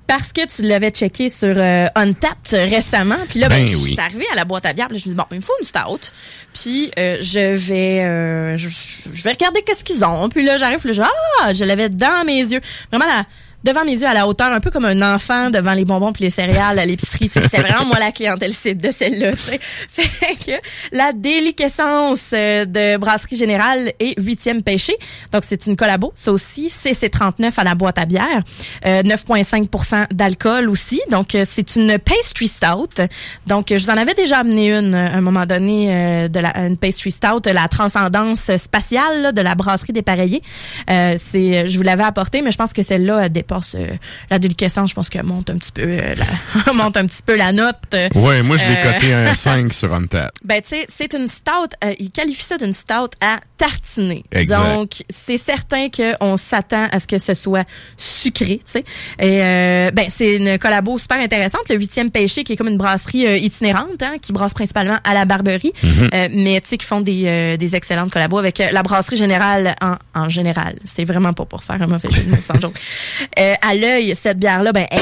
[0.07, 3.17] Parce que tu l'avais checké sur euh, Untapped récemment.
[3.27, 3.93] Puis là, ben, Ben je oui.
[3.93, 4.89] suis arrivée à la boîte à bière.
[4.89, 6.13] Puis là, je me dis, bon, il me faut une stout.
[6.53, 10.29] Puis euh, je vais euh, je, je vais regarder qu'est-ce qu'ils ont.
[10.29, 11.03] Puis là, j'arrive, puis là, je,
[11.43, 12.61] ah, je l'avais dans mes yeux.
[12.93, 13.25] Vraiment, la-
[13.65, 16.25] devant mes yeux, à la hauteur, un peu comme un enfant devant les bonbons puis
[16.25, 17.31] les céréales à l'épicerie.
[17.33, 19.33] C'est vraiment moi la clientèle cible de celle-là.
[19.89, 20.61] Fait que
[20.93, 24.97] la déliquescence euh, de Brasserie Générale et Huitième Pêché.
[25.33, 26.13] Donc, c'est une collabo.
[26.15, 28.43] Ça aussi, CC39 à la boîte à bière.
[28.87, 31.01] Euh, 9,5% d'alcool aussi.
[31.11, 33.01] Donc, euh, c'est une pastry stout.
[33.47, 36.57] Donc, je vous en avais déjà amené une euh, à un moment donné, de la,
[36.67, 40.43] une pastry stout, la transcendance spatiale là, de la Brasserie Dépareillée.
[40.91, 43.89] Euh, c'est, je vous l'avais apporté, mais je pense que celle-là elle dépasse euh,
[44.31, 44.91] la déliquescence.
[44.91, 47.77] Je pense qu'elle monte un petit peu, euh, la, monte un petit peu la note.
[48.15, 50.33] Ouais, moi je l'ai Euh, coté un 5 sur Untapped.
[50.45, 51.69] ben, tu sais, c'est une stout.
[51.85, 54.25] euh, il qualifie ça d'une stout à tartiner.
[54.33, 54.59] Exact.
[54.75, 58.85] Donc, c'est certain qu'on s'attend à ce que ce soit sucré, tu sais.
[59.19, 61.69] Et, euh, ben, c'est une collabo super intéressante.
[61.71, 65.15] Le huitième pêché, qui est comme une brasserie euh, itinérante, hein, qui brasse principalement à
[65.15, 65.73] la Barberie.
[65.83, 66.09] Mhm.
[66.15, 69.17] Euh, mais, tu sais, qui font des, euh, des excellentes collabos avec euh, la brasserie
[69.17, 70.77] générale en, en général.
[70.85, 72.79] C'est vraiment pas pour faire un mauvais jeu de mots sans joke.
[73.45, 75.01] Euh, à l'œil, cette bière-là, ben, elle...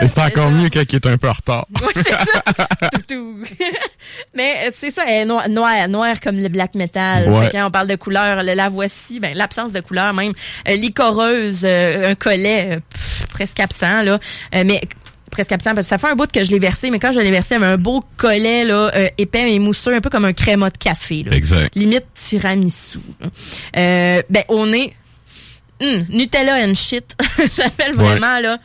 [0.00, 1.66] Et c'est encore mieux quand il est un peu en retard.
[1.82, 2.42] Oui, c'est ça.
[4.34, 7.30] Mais euh, c'est ça, elle est noire, noire, noire comme le black metal.
[7.30, 7.48] Ouais.
[7.50, 10.32] Quand on parle de couleur, le- la voici, ben, l'absence de couleur même.
[10.68, 14.18] Euh, licoreuse, euh, un collet pff, presque absent, là.
[14.52, 14.80] Mais
[15.30, 17.20] presque absent parce que ça fait un bout que je l'ai versé, mais quand je
[17.20, 20.24] l'ai versé, y avait un beau collet là, euh, épais et mousseux, un peu comme
[20.24, 21.24] un créma de café.
[21.24, 21.34] Là.
[21.36, 21.74] Exact.
[21.74, 22.98] Limite tiramisu.
[23.76, 24.92] Euh, ben, on est
[25.84, 27.16] hum, Nutella and shit.
[27.56, 28.04] J'appelle Ouais.
[28.16, 28.58] vraiment là.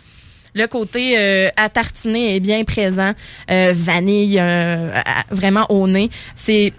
[0.55, 3.11] Le côté euh, à tartiner est bien présent.
[3.51, 6.09] Euh, vanille, euh, à- vraiment au nez.
[6.35, 6.73] C'est,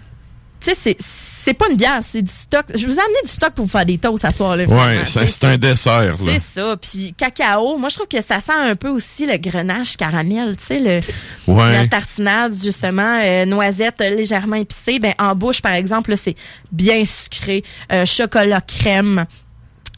[0.59, 0.97] tu sais, c'est,
[1.43, 2.65] c'est pas une bière, c'est du stock.
[2.75, 4.57] Je vous ai amené du stock pour vous faire des toasts ce soir.
[4.57, 6.75] Là, Ouais, c'est un dessert, c'est ça.
[6.79, 10.65] Puis cacao, moi je trouve que ça sent un peu aussi le grenache caramel, tu
[10.65, 11.01] sais, le
[11.51, 11.71] Ouais.
[11.81, 14.99] la tartinade justement, euh, noisette euh, légèrement épicée.
[14.99, 16.35] Ben en bouche par exemple, c'est
[16.73, 19.25] bien sucré, Euh, chocolat crème.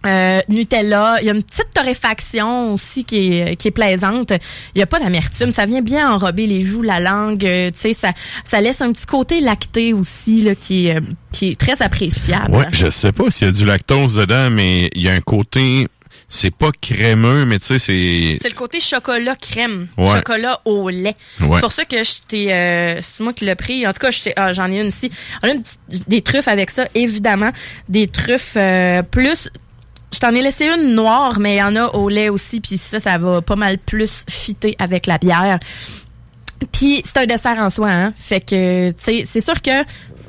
[0.05, 4.31] Euh, Nutella, il y a une petite torréfaction aussi qui est, qui est plaisante.
[4.75, 7.79] Il n'y a pas d'amertume, ça vient bien enrober les joues, la langue, euh, tu
[7.79, 8.11] sais, ça,
[8.43, 11.01] ça laisse un petit côté lacté aussi là, qui, est, euh,
[11.31, 12.51] qui est très appréciable.
[12.53, 15.21] Ouais, je sais pas s'il y a du lactose dedans, mais il y a un
[15.21, 15.87] côté,
[16.27, 18.37] c'est pas crémeux, mais tu sais, c'est...
[18.41, 20.09] C'est le côté chocolat crème, Ouais.
[20.17, 21.15] chocolat au lait.
[21.39, 21.55] Ouais.
[21.55, 23.87] C'est pour ça que j'étais, euh, c'est moi qui l'ai pris.
[23.87, 25.09] En tout cas, ah, j'en ai une ici.
[25.43, 27.51] On a une petite- des truffes avec ça, évidemment,
[27.87, 29.49] des truffes euh, plus.
[30.13, 32.77] Je t'en ai laissé une noire, mais il y en a au lait aussi, puis
[32.77, 35.59] ça, ça va pas mal plus fitter avec la bière.
[36.71, 38.13] Puis c'est un dessert en soi, hein.
[38.15, 39.83] Fait que, tu sais, c'est sûr que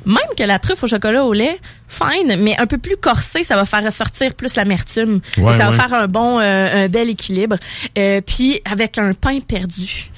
[0.05, 3.55] même que la truffe au chocolat au lait, fine, mais un peu plus corsé, ça
[3.55, 5.19] va faire ressortir plus l'amertume.
[5.37, 5.75] Ouais, ça ouais.
[5.75, 7.57] va faire un bon, euh, un bel équilibre.
[7.97, 10.09] Euh, puis avec un pain perdu,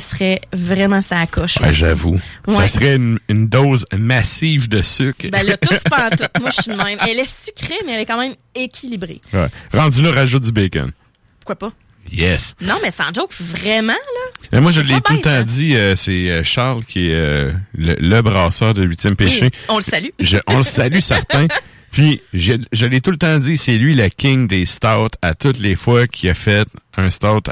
[0.00, 1.56] ce serait vraiment ça coche.
[1.60, 2.20] Ouais, j'avoue.
[2.46, 2.54] Ouais.
[2.54, 5.26] Ça serait une, une dose massive de sucre.
[5.30, 6.24] Ben là, tout pas en tout.
[6.40, 6.98] Moi, je suis de même.
[7.08, 9.20] Elle est sucrée, mais elle est quand même équilibrée.
[9.32, 9.48] Ouais.
[9.72, 10.92] Rendu là, rajoute du bacon.
[11.40, 11.72] Pourquoi pas?
[12.10, 12.54] Yes.
[12.60, 14.48] Non, mais sans joke, vraiment, là.
[14.52, 17.52] Mais moi, je l'ai tout le temps dit, euh, c'est euh, Charles qui est euh,
[17.76, 19.44] le, le brasseur de 8e péché.
[19.44, 20.08] Oui, on le salue.
[20.18, 21.46] Je- on le salue, certain.
[21.92, 25.08] Puis, je, je l'ai tout le temps dit, c'est lui le king des stouts.
[25.20, 26.66] À toutes les fois qu'il a fait
[26.96, 27.50] un stout,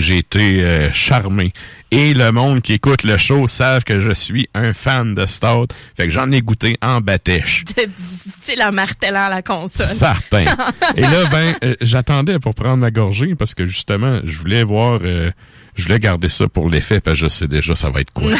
[0.00, 1.52] j'ai été euh, charmé.
[1.92, 5.68] Et le monde qui écoute le show savent que je suis un fan de stout.
[5.96, 7.64] Fait que j'en ai goûté en batèche.
[8.42, 9.86] Tu sais, la martellant à la console.
[9.86, 10.44] Certain.
[10.96, 15.00] Et là, ben, euh, j'attendais pour prendre ma gorgée parce que justement, je voulais voir,
[15.02, 15.30] euh,
[15.74, 18.30] je voulais garder ça pour l'effet parce que je sais déjà ça va être quoi.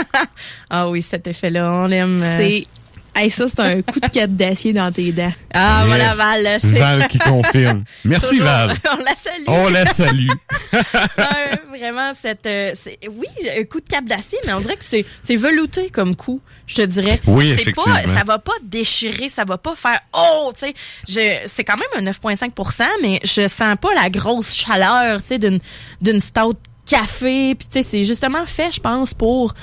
[0.70, 2.18] ah oui, cet effet-là, on l'aime.
[2.20, 2.38] euh.
[2.38, 2.66] C'est.
[3.14, 5.32] Hey, ça, c'est un coup de cap d'acier dans tes dents.
[5.52, 5.86] Ah, Yes.
[5.88, 6.42] voilà, Val.
[6.42, 7.84] là, c'est- Val qui confirme.
[8.04, 8.44] Merci, Toujours.
[8.44, 8.76] Val.
[8.92, 9.44] On la salue.
[9.48, 10.28] On la salue.
[11.68, 13.26] Vraiment, cette, euh, c'est, oui,
[13.58, 16.76] un coup de cap d'acier, mais on dirait que c'est, c'est velouté comme coup, je
[16.76, 17.20] te dirais.
[17.26, 17.94] Oui, effectivement.
[17.94, 20.74] Pas, ça va pas déchirer, ça va pas faire, oh, tu sais,
[21.08, 25.38] je- c'est quand même un 9,5% mais je sens pas la grosse chaleur, tu sais,
[25.38, 25.58] d'une,
[26.02, 26.58] d'une stout
[26.88, 29.54] café, puis tu sais, c'est justement fait, je pense, pour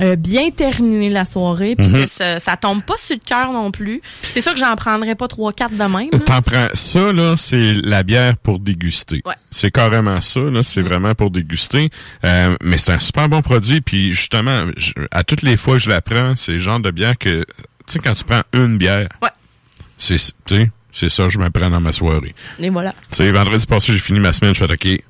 [0.00, 2.04] euh, bien terminer la soirée, puis Mhm.
[2.04, 4.02] que ça, ça tombe pas sur le cœur non plus.
[4.34, 6.10] C'est sûr que j'en prendrais pas trois quatre de même.
[6.10, 9.22] T'en prends ça là, c'est la bière pour déguster.
[9.24, 9.34] Ouais.
[9.50, 11.90] C'est carrément ça là, c'est vraiment pour déguster.
[12.24, 13.80] Euh, mais c'est un super bon produit.
[13.80, 16.90] Puis justement, je- à toutes les fois que je la prends, c'est le genre de
[16.90, 17.44] bière que tu
[17.86, 19.28] sais quand tu prends une bière, Ouais.
[19.98, 22.34] c'est tu sais, c'est ça que je me prends dans ma soirée.
[22.58, 22.92] Et voilà.
[23.10, 25.02] Tu sais, vendredi passé, j'ai fini ma semaine, je fais ok,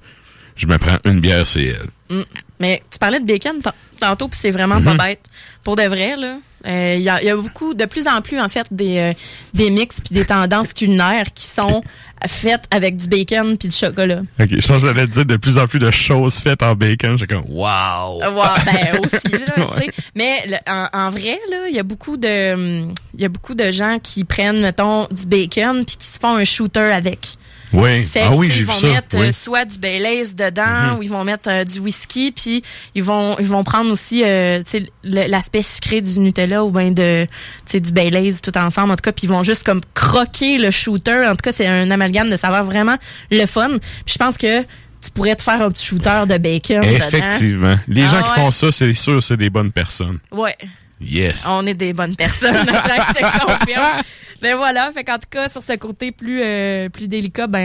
[0.56, 1.88] je me prends une bière, c'est elle.
[2.18, 2.22] Mm.
[2.60, 4.96] Mais tu parlais de bacon tan- tantôt, puis c'est vraiment Mhm.
[4.96, 5.20] pas bête.
[5.62, 6.36] Pour de vrai, là,
[6.66, 8.98] euh, il y, a, il y a beaucoup, de plus en plus, en fait, des,
[8.98, 9.12] euh,
[9.54, 11.82] des mix puis des tendances culinaires qui sont
[12.26, 14.20] faites avec du bacon puis du chocolat.
[14.40, 17.18] Ok, je pense que j'allais dire de plus en plus de choses faites en bacon.
[17.18, 18.22] J'ai comme wow.
[18.22, 19.86] Euh, ouais, ben aussi, là, tu sais.
[19.86, 19.90] Ouais.
[20.14, 23.54] Mais le- en, en vrai, là, il y a beaucoup de, il y a beaucoup
[23.54, 27.36] de gens qui prennent, mettons, du bacon puis qui se font un shooter avec.
[27.72, 28.04] Oui.
[28.06, 28.86] Fait Ah oui, tu sais, j'ai ils vu vont ça.
[28.88, 29.32] mettre euh, oui.
[29.32, 30.98] soit du Baileys dedans Mhm.
[30.98, 32.62] ou ils vont mettre euh, du whisky puis
[32.94, 34.62] ils vont ils vont prendre aussi euh,
[35.02, 37.26] l'aspect sucré du Nutella ou bien de
[37.72, 41.26] du Baileys tout ensemble en tout cas puis ils vont juste comme croquer le shooter
[41.26, 42.96] en tout cas c'est un amalgame de saveurs vraiment
[43.30, 46.80] le fun puis je pense que tu pourrais te faire un petit shooter de bacon
[46.80, 46.88] dedans.
[47.06, 47.76] Effectivement.
[47.86, 48.34] Les Ah gens qui ouais.
[48.36, 50.18] font ça, c'est sûr, c'est des bonnes personnes.
[50.32, 50.56] ouais
[51.00, 51.46] Yes.
[51.50, 54.02] on est des bonnes personnes je te confirme
[54.42, 57.58] ben voilà, fait qu'en tout cas sur ce côté plus euh, plus délicat, ben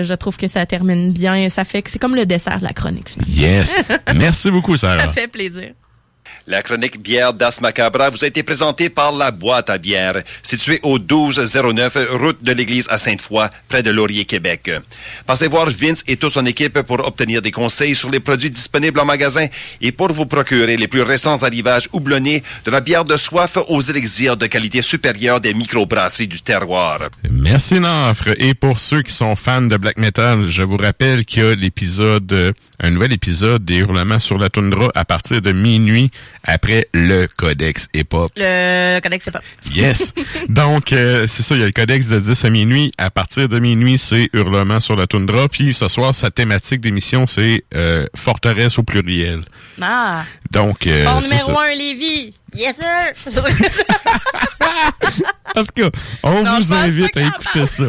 [0.00, 2.64] euh, je trouve que ça termine bien, ça fait que c'est comme le dessert de
[2.64, 3.10] la chronique.
[3.10, 3.34] finalement.
[3.36, 3.72] Yes.
[4.16, 5.12] Merci beaucoup, Ça Sarah.
[5.12, 5.74] fait plaisir.
[6.50, 10.80] La chronique bière d'As Macabra vous a été présentée par La Boîte à bière, située
[10.82, 14.70] au 1209 route de l'église à Sainte-Foy, près de Laurier, Québec.
[15.26, 18.98] Passez voir Vince et toute son équipe pour obtenir des conseils sur les produits disponibles
[18.98, 19.46] en magasin
[19.82, 23.82] et pour vous procurer les plus récents arrivages houblonnés de la bière de soif aux
[23.82, 27.10] élixirs de qualité supérieure des microbrasseries du terroir.
[27.30, 28.30] Merci, Nafre.
[28.38, 31.54] Et pour ceux qui sont fans de black metal, je vous rappelle qu'il y a
[31.54, 36.10] l'épisode, euh, un nouvel épisode des hurlements sur la toundra à partir de minuit
[36.44, 38.30] après le Codex Hip-Hop.
[38.36, 39.40] Le codex pas.
[39.72, 40.14] Yes.
[40.48, 42.92] Donc, euh, c'est ça, il y a le codex de 10 à minuit.
[42.98, 45.48] À partir de minuit, c'est Hurlement sur la toundra.
[45.48, 49.42] Puis ce soir, sa thématique d'émission, c'est euh, Forteresse au pluriel.
[49.80, 50.24] Ah.
[50.50, 51.64] Donc, euh, Bon numéro ça.
[51.72, 52.34] 1 Lévis.
[52.54, 53.32] Yes sir.
[55.56, 55.90] En tout cas,
[56.22, 57.84] on Non, vous invite à écouter ça.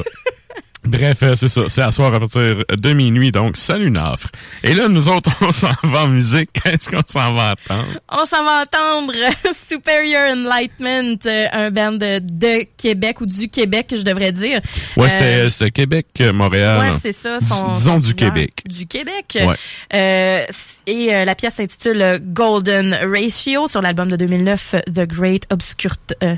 [0.89, 1.61] Bref, euh, c'est ça.
[1.67, 2.41] C'est à soir à partir
[2.77, 4.27] de minuit, donc salut Nafre.
[4.63, 6.49] Et là, nous autres, on s'en va en musique.
[6.53, 7.87] Qu'est-ce qu'on s'en va attendre?
[8.11, 9.13] On s'en va entendre
[9.67, 14.59] Superior Enlightenment, euh, un band de, de Québec ou du Québec, je devrais dire.
[14.97, 16.79] Ouais, Euh, c'était Québec, euh, Montréal.
[16.79, 17.39] Ouais, c'est ça.
[17.39, 18.63] Son- disons son du Québec.
[18.65, 19.37] Du Québec.
[19.39, 19.55] Ouais.
[19.93, 20.45] Euh,
[20.87, 26.13] et euh, la pièce s'intitule Golden Ratio sur l'album de 2009 euh, The Great Obscurt
[26.23, 26.35] euh,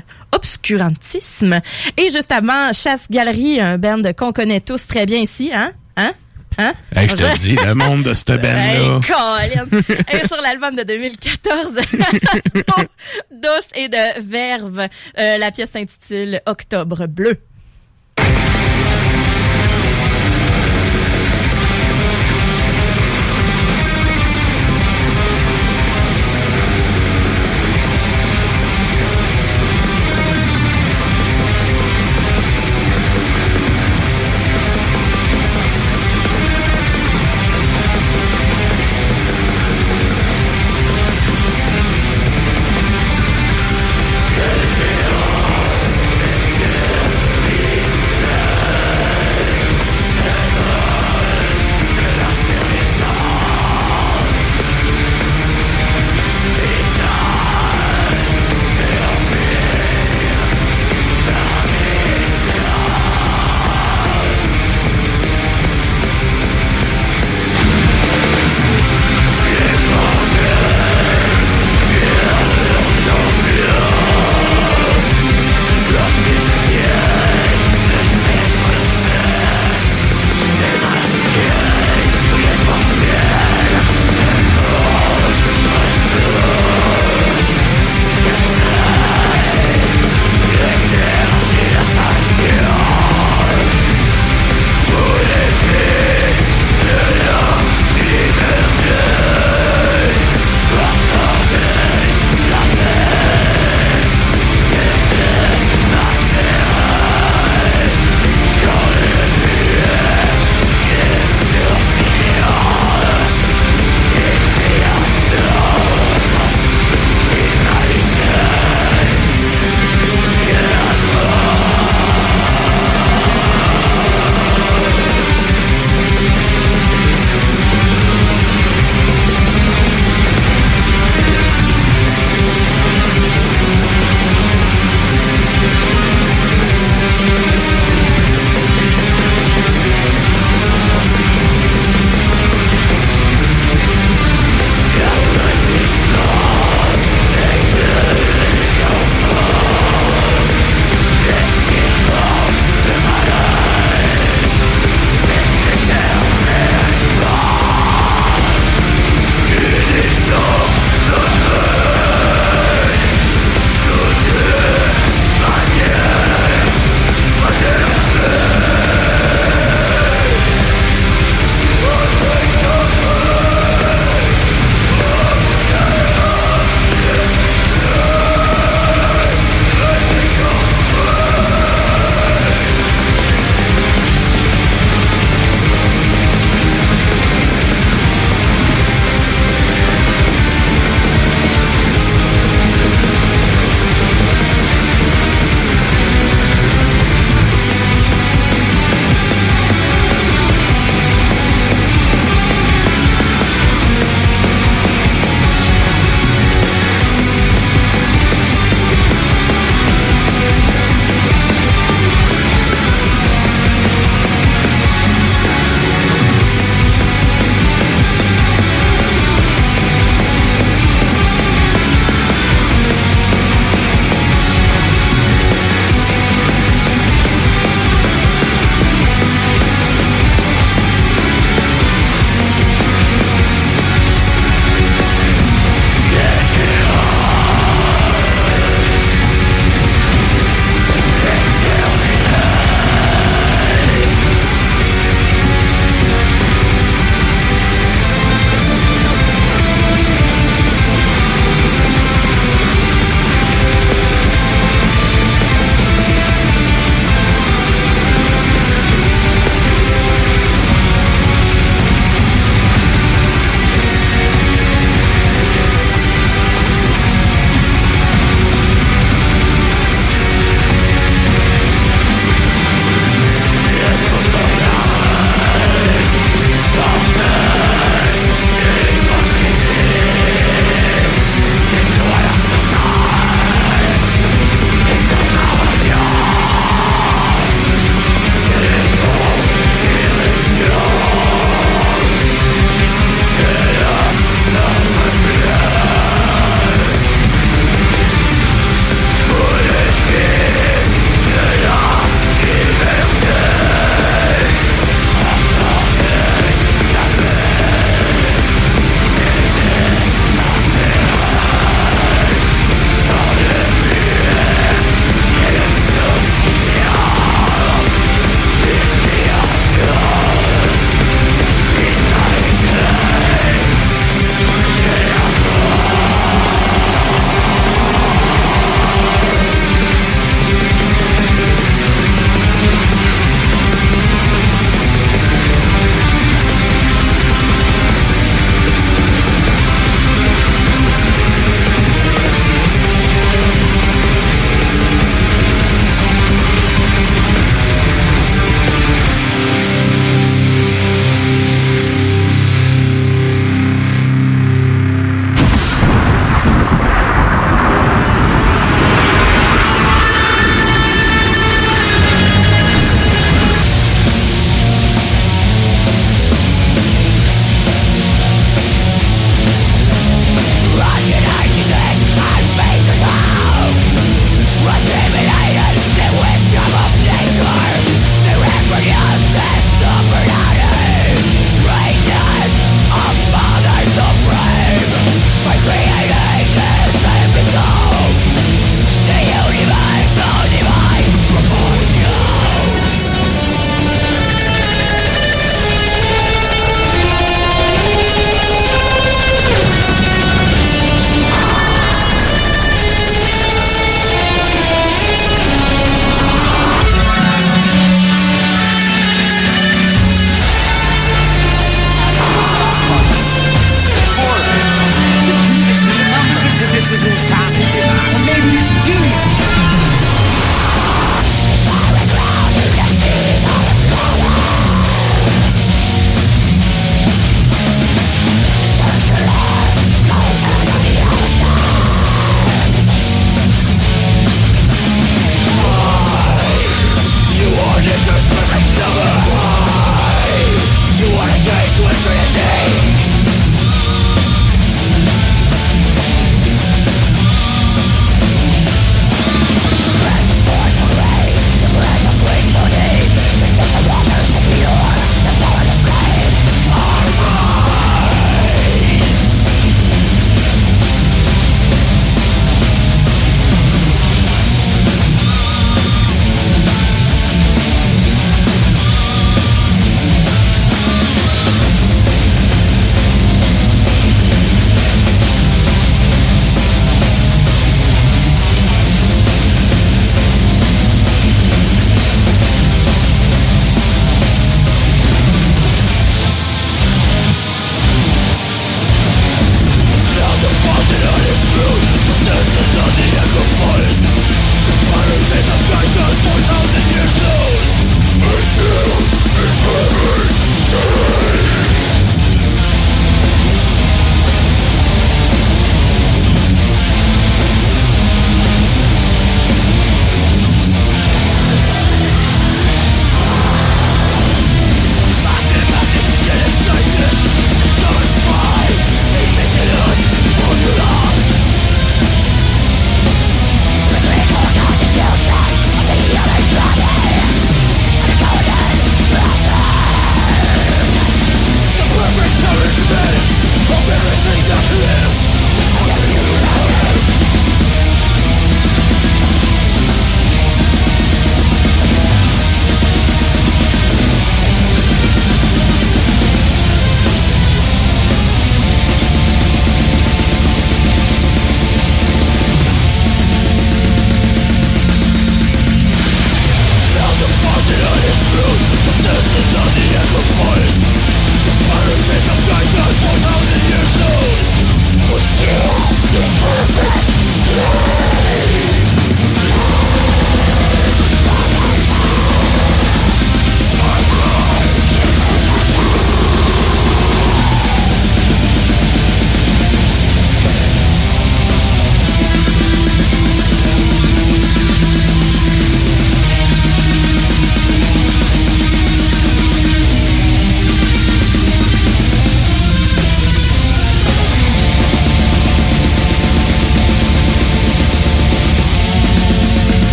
[0.62, 1.60] Obscurantisme.
[1.96, 5.72] Et juste avant, Chasse Galerie, un band qu'on connaît tous très bien ici, hein?
[5.96, 6.14] Hein?
[6.58, 6.74] Hein?
[6.96, 8.98] Hey, je te dis, le monde de cette band-là.
[10.08, 11.74] Hey, sur l'album de 2014,
[13.30, 17.38] Dos et de Verve, euh, la pièce s'intitule Octobre bleu.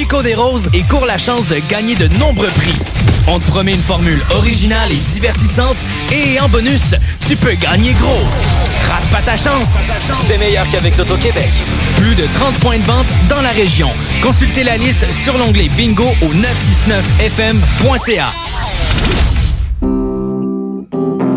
[0.00, 2.74] Chico des Roses et cours la chance de gagner de nombreux prix.
[3.28, 5.76] On te promet une formule originale et divertissante
[6.10, 6.94] et en bonus,
[7.28, 8.24] tu peux gagner gros.
[8.88, 9.68] Rate pas ta chance.
[10.14, 11.50] C'est meilleur qu'avec l'Auto-Québec.
[11.98, 13.90] Plus de 30 points de vente dans la région.
[14.22, 18.30] Consultez la liste sur l'onglet bingo au 969fm.ca.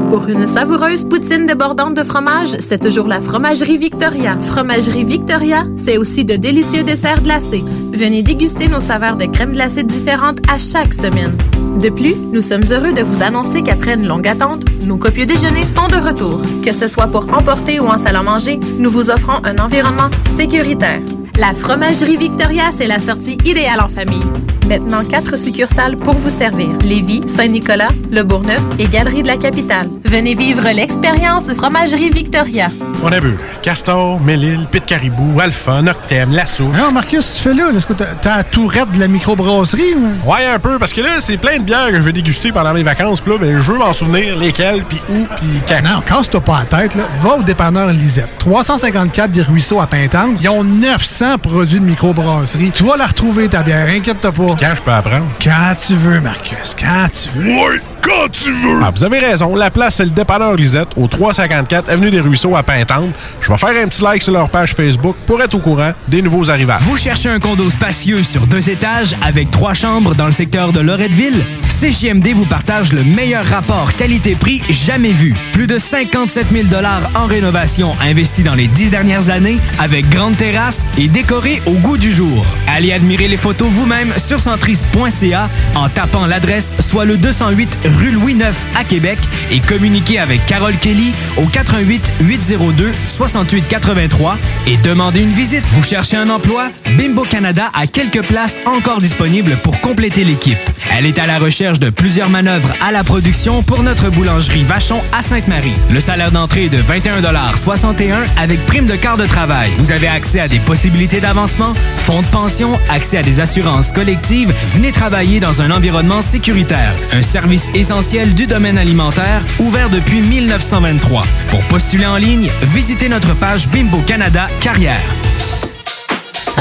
[0.10, 4.38] Pour une savoureuse poutine débordante de fromage, c'est toujours la Fromagerie Victoria.
[4.40, 7.66] Fromagerie Victoria, c'est aussi de délicieux desserts glacés.
[7.94, 11.38] Venez déguster nos saveurs de crème glacée différentes à chaque semaine.
[11.80, 15.66] De plus, nous sommes heureux de vous annoncer qu'après une longue attente, nos copieux déjeuners
[15.66, 16.42] sont de retour.
[16.66, 20.10] Que ce soit pour emporter ou en salle à manger, nous vous offrons un environnement
[20.36, 21.02] sécuritaire.
[21.38, 24.26] La Fromagerie Victoria, c'est la sortie idéale en famille.
[24.68, 26.70] Maintenant, quatre succursales pour vous servir.
[26.84, 29.90] Lévis, Saint-Nicolas, Le Bourgneuf et Galerie de la Capitale.
[30.04, 32.70] Venez vivre l'expérience Fromagerie Victoria.
[33.06, 36.64] On a vu Castor, Mélile, Pit Caribou, Alpha, Noctem, Lasso.
[36.70, 37.66] Non, Marcus, tu fais là?
[37.76, 39.94] Est-ce que t'as- la tourette de la microbrasserie?
[39.96, 40.30] ou?
[40.32, 42.74] Ouais, un peu, parce que là, c'est plein de bières que je vais déguster pendant
[42.74, 43.20] mes vacances.
[43.20, 45.82] Puis là, ben, je veux m'en souvenir lesquelles, puis où, puis quand.
[45.84, 47.04] Non, casse-toi pas la tête, là.
[47.22, 48.30] Va au dépanneur Lisette.
[48.40, 50.38] 354 des Ruisseaux à Pintante.
[50.42, 52.72] Ils ont 900 produits de microbrasserie.
[52.74, 53.88] Tu vas la retrouver, ta bière.
[53.90, 54.56] Inquiète-toi pas.
[54.60, 55.26] Quand je peux apprendre?
[55.44, 56.74] Quand tu veux, Marcus.
[56.80, 57.50] Quand tu veux.
[57.52, 58.82] Ouais, quand tu veux!
[58.84, 59.56] Ah, vous avez raison.
[59.56, 63.14] La place, c'est le dépanneur Lisette, au 354 Avenue des Ruisseaux à Pintante.
[63.40, 66.22] Je vais faire un petit like sur leur page Facebook pour être au courant des
[66.22, 66.82] nouveaux arrivages.
[66.82, 70.82] Vous cherchez un condo spacieux sur deux étages avec trois chambres dans le secteur de
[70.82, 71.46] Loretteville?
[71.70, 75.34] CJMD vous partage le meilleur rapport qualité-prix jamais vu.
[75.54, 76.68] Plus de 57 000
[77.16, 81.98] en rénovation investis dans les dix dernières années avec grande terrasse et décoré au goût
[81.98, 82.46] du jour.
[82.68, 88.34] Allez admirer les photos vous-même sur centris.ca en tapant l'adresse soit le 208 rue Louis
[88.34, 89.20] IX à Québec
[89.52, 94.38] et communiquez avec Carole Kelly au 88 802 68 83
[94.68, 95.64] et demandez une visite.
[95.70, 96.70] Vous cherchez un emploi?
[96.98, 100.58] Bimbo Canada a quelques places encore disponibles pour compléter l'équipe.
[100.92, 105.00] Elle est à la recherche de plusieurs manœuvres à la production pour notre boulangerie Vachon
[105.18, 105.74] à Sainte-Marie.
[105.90, 109.72] Le salaire d'entrée est de 21,61 avec prime de quart de travail.
[109.80, 114.54] Vous avez accès à des possibilités d'avancement, fonds de pension, accès à des assurances collectives.
[114.74, 116.94] Venez travailler dans un environnement sécuritaire.
[117.12, 121.24] Un service essentiel du domaine alimentaire ouvert depuis 1923.
[121.50, 125.02] Pour postuler en ligne, visitez notre page Bimbo Canada Carrière.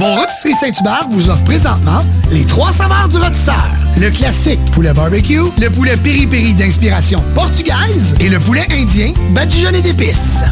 [0.00, 3.66] Vos rôtisseries Saint-Hubert vous offrent présentement les trois saveurs du rôtisseur.
[4.00, 10.42] Le classique poulet barbecue, le poulet piri-piri d'inspiration portugaise et le poulet indien badigeonné d'épices.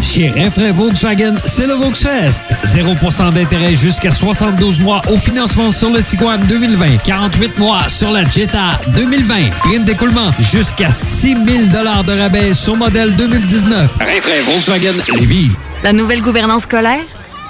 [0.00, 2.44] Chez Renfrais Volkswagen, c'est le Volksfest.
[2.64, 7.02] 0% d'intérêt jusqu'à 72 mois au financement sur le Tiguan 2020.
[7.04, 9.50] 48 mois sur la Jetta 2020.
[9.58, 13.90] Prime d'écoulement jusqu'à 6 000 de rabais sur modèle 2019.
[14.00, 15.50] Renfrais Volkswagen Lévis.
[15.82, 17.04] La nouvelle gouvernance scolaire,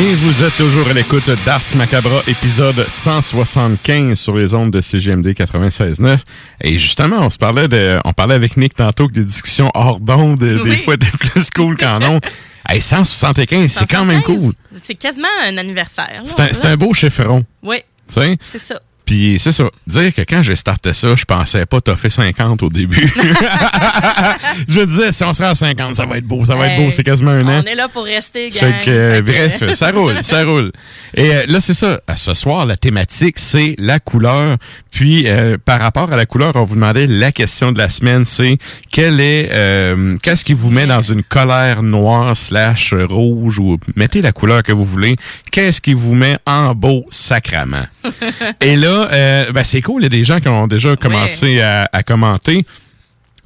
[0.00, 5.26] Et vous êtes toujours à l'écoute d'Ars Macabra, épisode 175 sur les ondes de CGMD
[5.26, 6.20] 96.9.
[6.62, 10.00] Et justement, on se parlait de, on parlait avec Nick tantôt que les discussions hors
[10.00, 12.24] d'onde, des fois, étaient plus cool qu'en ondes.
[12.68, 14.52] Hey, 175, c'est quand même cool.
[14.80, 16.22] C'est quasiment un anniversaire.
[16.24, 17.44] C'est un, un beau chiffron.
[17.64, 18.80] Oui, c'est ça.
[19.10, 19.64] Puis c'est ça.
[19.88, 23.12] Dire que quand j'ai starté ça, je pensais pas t'as fait 50 au début.
[24.68, 26.80] je me disais, si on sera à 50, ça va être beau, ça va être
[26.80, 27.62] beau, c'est quasiment un an.
[27.64, 28.72] On est là pour rester, gang.
[28.84, 30.70] Que, euh, bref, ça roule, ça roule.
[31.16, 32.00] Et euh, là, c'est ça.
[32.14, 34.58] Ce soir, la thématique, c'est la couleur.
[34.90, 38.24] Puis, euh, par rapport à la couleur, on vous demandait la question de la semaine,
[38.24, 38.58] c'est
[38.90, 44.20] quel est, euh, qu'est-ce qui vous met dans une colère noire slash rouge ou mettez
[44.20, 45.16] la couleur que vous voulez.
[45.50, 47.86] Qu'est-ce qui vous met en beau sacrament?
[48.60, 50.02] Et là, euh, ben, c'est cool.
[50.02, 52.64] Il y a des gens qui ont déjà commencé à, à commenter.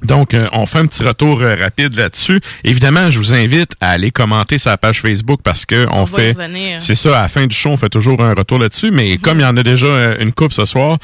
[0.05, 2.40] Donc, euh, on fait un petit retour euh, rapide là-dessus.
[2.62, 6.36] Évidemment, je vous invite à aller commenter sa page Facebook parce que on, fait,
[6.78, 8.90] c'est ça, à la fin du show, on fait toujours un retour là-dessus.
[8.90, 8.96] Mhm.
[8.96, 10.98] Mais comme il y en a déjà euh, une coupe ce soir,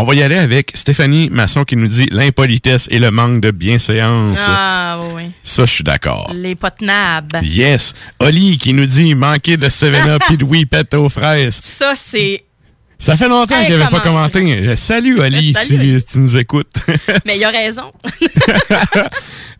[0.00, 3.50] on va y aller avec Stéphanie Masson qui nous dit l'impolitesse et le manque de
[3.50, 4.38] bienséance.
[4.46, 5.22] Ah, oui, oui.
[5.42, 6.30] Ça, je suis d'accord.
[6.32, 7.42] Les potnabs.
[7.42, 7.94] Yes.
[8.20, 11.60] Oli qui nous dit manquer de 7-Up et de Whippet aux fraises.
[11.64, 12.44] Ça, c'est.
[13.00, 14.40] Ça fait longtemps qu'il n'avait pas commenté.
[14.58, 16.74] Euh, Salut Ali, Salut, si, tu nous écoutes.
[17.26, 17.92] Mais il a raison.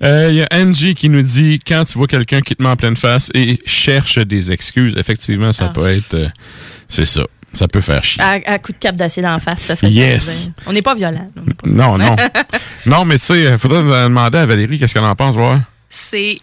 [0.01, 2.69] Euh, Il y a Angie qui nous dit quand tu vois quelqu'un qui te met
[2.69, 5.73] en pleine face et cherche des excuses, effectivement, ça Ah.
[5.73, 6.15] peut être.
[6.15, 6.29] euh,
[6.89, 7.23] c'est ça.
[7.53, 8.23] Ça peut faire chier.
[8.23, 10.51] À, à coup de cap d'acier d'en face, ça fait Yes.
[10.67, 11.27] On n'est pas violent.
[11.65, 12.15] Non, non.
[12.87, 15.63] non, mais tu sais, il faudrait demander à Valérie qu'est-ce qu'elle en pense, voir.
[15.91, 16.39] C'est.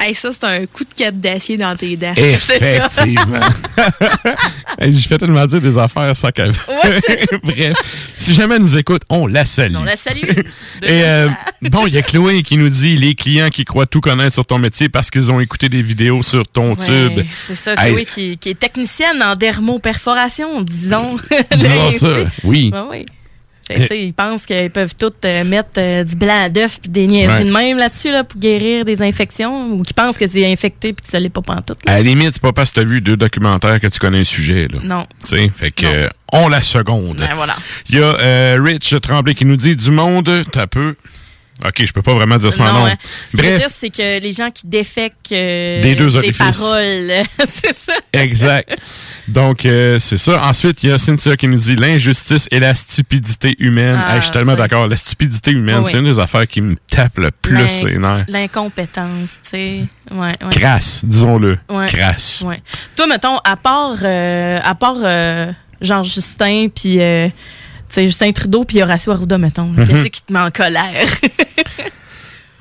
[0.00, 2.12] Hey, ça, c'est un coup de cap d'acier dans tes dents.
[2.16, 3.40] Effectivement.
[4.80, 6.52] Je fais tellement dire des affaires sans qu'elle.
[7.42, 7.74] Bref,
[8.16, 9.74] si jamais elle nous écoute, on la salue.
[9.76, 10.22] On la salue.
[10.82, 11.28] Et euh,
[11.62, 14.46] bon, il y a Chloé qui nous dit les clients qui croient tout connaître sur
[14.46, 17.18] ton métier parce qu'ils ont écouté des vidéos sur ton tube.
[17.18, 21.16] Ouais, c'est ça, Hey, Chloé, qui, qui est technicienne en dermoperforation, disons.
[21.56, 22.70] Disons ça, sais, oui.
[23.68, 27.06] Fait tu ils pensent qu'ils peuvent tous euh, mettre euh, du blanc d'œuf puis des
[27.06, 27.44] niaiseries Ouais.
[27.44, 31.04] de même là-dessus là, pour guérir des infections ou qui pensent que c'est infecté puis
[31.04, 31.78] que ça l'est pas pantoute.
[31.86, 31.92] Là.
[31.92, 34.24] À la limite, c'est pas parce que t'as vu deux documentaires que tu connais un
[34.24, 34.66] sujet.
[34.72, 34.78] Là.
[34.82, 35.06] Non.
[35.22, 37.18] Tu sais, fait que euh, on la seconde.
[37.18, 37.56] Ben, voilà.
[37.90, 40.94] Il y a euh, Rich Tremblay qui nous dit du monde, t'as peu.
[41.66, 42.84] Ok, je peux pas vraiment dire son Non, nom.
[42.84, 42.94] ouais.
[43.30, 46.06] Ce que je veux Bref, dire, c'est que les gens qui défèquent euh, Des deux
[46.06, 46.38] des orifices.
[46.38, 47.12] paroles,
[47.62, 47.94] c'est ça.
[48.12, 48.76] exact.
[49.26, 50.40] Donc, euh, c'est ça.
[50.44, 54.00] Ensuite, il y a Cynthia qui nous dit l'injustice et la stupidité humaine.
[54.06, 54.86] Ah, Hey, je suis tellement d'accord.
[54.86, 57.98] La stupidité humaine, Oui, c'est une des affaires qui me tape le plus L'in- les
[57.98, 58.24] nerfs.
[58.28, 59.84] L'incompétence, tu sais.
[60.12, 60.50] Ouais, ouais.
[60.50, 61.58] Crasse, disons-le.
[61.68, 61.86] Ouais.
[61.88, 62.42] Crasse.
[62.46, 62.62] Ouais.
[62.96, 65.50] Toi, mettons, à part, euh, à part euh,
[65.80, 67.34] genre Justin, puis euh, tu
[67.94, 69.86] sais, Justin Trudeau, puis Horacio Arruda, mettons, Mhm.
[69.86, 71.06] qu'est-ce qui te met en colère?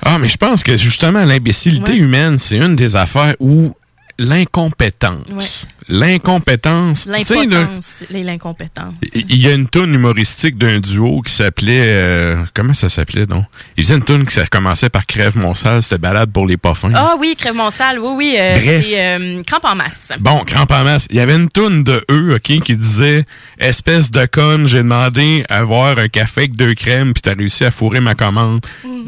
[0.10, 1.98] Ah, mais je pense que justement, l'imbécilité Ouais.
[1.98, 3.74] humaine, c'est une des affaires où
[4.20, 5.68] l'incompétence.
[5.90, 7.06] L'incompétence.
[7.06, 8.94] L'impotence, les- l'incompétence.
[9.14, 13.46] Il y a une toune humoristique d'un duo qui s'appelait euh, comment ça s'appelait donc?
[13.78, 16.58] Il faisait une toune qui ça commençait par Crève mon sale, c'était balade pour les
[16.58, 16.92] pas fins.
[16.94, 18.86] Ah oui, crève mon sale, oui, oui, euh, Bref.
[18.90, 20.10] c'est euh, crampe en masse.
[20.20, 21.08] Bon, crampe en masse.
[21.10, 23.24] Il y avait une toune de eux, OK, qui disait
[23.60, 27.64] Espèce de conne, j'ai demandé à avoir un café avec deux crèmes, puis t'as réussi
[27.64, 28.66] à fourrer ma commande.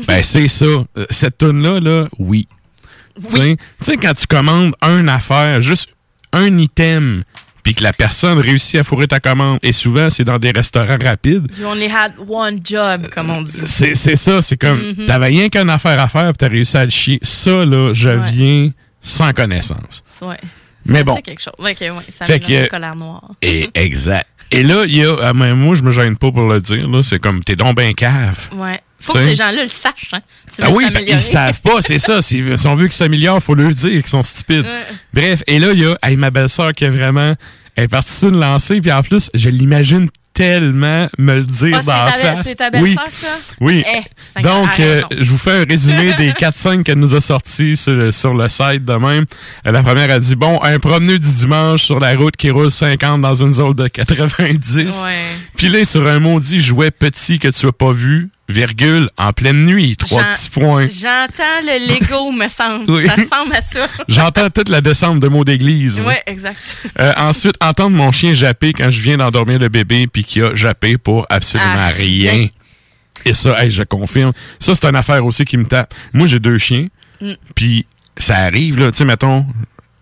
[0.08, 0.66] ben, c'est ça.
[0.66, 2.48] Euh, Cette toune-là, là, oui.
[3.16, 5.90] Tu sais- Tu sais, quand tu commandes une affaire, juste
[6.34, 7.24] un item,
[7.64, 10.98] puis que la personne réussit à fourrer ta commande, et souvent, c'est dans des restaurants
[11.02, 13.52] rapides, You only had one job, comme on dit.
[13.66, 15.06] c'est c'est ça, c'est comme, Mhm.
[15.06, 17.20] t'avais rien qu'une affaire à faire, puis t'as réussi à le chier.
[17.24, 18.32] Ça, là, je Ouais.
[18.32, 20.04] viens sans connaissance.
[20.22, 20.38] Ouais.
[20.86, 21.16] Mais bon.
[21.18, 21.54] C'est quelque chose.
[21.60, 23.28] Ok, ouais, ça Fait que- colère noire.
[23.42, 24.28] Et exact.
[24.52, 27.04] Et là, il y a, ah, moi, je me gêne pas pour le dire, là,
[27.04, 28.50] c'est comme, t'es donc ben cave.
[28.56, 28.80] Ouais.
[29.00, 30.20] Faut que ces gens-là le sachent, hein.
[30.62, 32.22] Ah veux oui, ben, ils savent pas, c'est ça.
[32.22, 34.66] Si, si on veut qu'ils s'améliorent, faut leur dire qu'ils sont stupides.
[35.14, 37.34] Bref, et là, il y a hey, ma belle-sœur qui est vraiment,
[37.76, 41.80] elle est partie sur une lancée, puis en plus, je l'imagine tellement me le dire
[41.80, 42.48] Ah, dans la belle- face.
[42.48, 43.12] c'est ta belle-sœur, oui.
[43.12, 43.28] ça?
[43.60, 43.84] Oui.
[44.38, 47.94] Eh, Donc, euh, je vous fais un résumé des 4-5 qu'elle nous a sortis sur,
[47.94, 49.26] le- sur le site de même.
[49.66, 52.72] Euh, La première a dit, bon, un promeneux du dimanche sur la route qui roule
[52.72, 54.78] 50 dans une zone de 90.
[54.78, 55.16] Ouais.
[55.58, 59.64] Puis là, sur un maudit jouet petit que tu as pas vu, virgule, en pleine
[59.66, 60.88] nuit, trois petits points.
[60.90, 62.90] J'entends le Lego, me semble.
[62.92, 63.06] Oui.
[63.06, 63.88] Ça ressemble à ça.
[64.10, 65.98] J'entends toute la descente de mots d'église.
[65.98, 66.08] moi.
[66.08, 66.58] Ouais, exact.
[67.00, 70.56] Euh, ensuite, entendre mon chien japper quand je viens d'endormir le bébé puis qu'il a
[70.56, 72.48] jappé pour absolument Ah, rien.
[73.26, 74.32] Et ça, hey, je confirme.
[74.60, 75.94] Ça, c'est une affaire aussi qui me tape.
[76.14, 76.88] Moi, j'ai deux chiens.
[77.22, 77.34] Mm.
[77.56, 77.86] Puis
[78.18, 79.46] ça arrive, là, tu sais, mettons,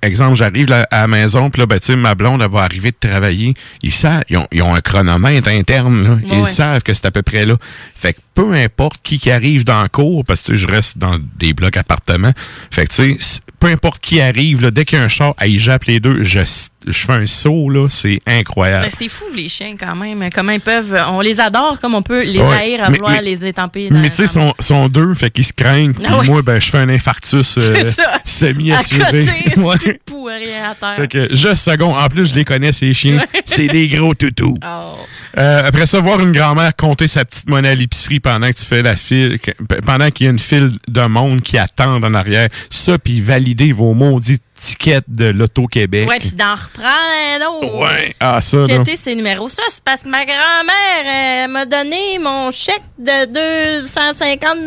[0.01, 2.91] exemple, j'arrive à la maison, puis là, ben, tu sais, ma blonde, elle va arriver
[2.91, 3.53] de travailler.
[3.83, 6.15] Ils savent, ils ont, ils ont un chronomètre interne, là.
[6.25, 7.55] Ils Ouais, savent que c'est à peu près là.
[7.95, 11.17] Fait que peu importe qui qui arrive dans le cours, parce que je reste dans
[11.39, 12.33] des blocs appartements.
[12.69, 15.33] Fait que, tu sais, peu importe qui arrive, là, dès qu'il y a un char,
[15.41, 16.41] hey, jappe les deux, je,
[16.85, 18.85] je fais un saut, là, c'est incroyable.
[18.85, 20.29] Ben, c'est fou, les chiens, quand même.
[20.31, 20.95] Comment ils peuvent.
[21.09, 22.55] On les adore comme on peut les Ouais.
[22.55, 23.89] haïr à Mais- vouloir mais- les étamper.
[23.89, 25.93] dans- Mais tu sais, sont, sont deux, fait qu'ils se craignent.
[26.05, 26.27] Ah ouais.
[26.27, 27.91] moi, ben, je fais un infarctus euh,
[28.23, 29.25] semi-assuré.
[30.05, 30.95] Pour rien à terre.
[30.95, 31.95] Fait que, juste second.
[31.95, 33.23] En plus, je les connais, ces chiens.
[33.45, 34.57] C'est des gros toutous.
[34.63, 34.95] Oh.
[35.37, 38.65] Euh, après ça, voir une grand-mère compter sa petite monnaie à l'épicerie pendant que tu
[38.65, 39.37] fais la file,
[39.85, 42.47] pendant qu'il y a une file de monde qui attendent en arrière.
[42.71, 46.09] Ça, puis valider vos maudits tickets de l'Auto-Québec.
[46.09, 47.75] Ouais, puis d'en reprendre un autre.
[47.81, 48.15] Ouais.
[48.19, 48.67] Ah, ça, là.
[48.79, 49.49] Téter ses numéros.
[49.49, 54.57] Ça, c'est parce que ma grand-mère elle m'a donné mon chèque de 250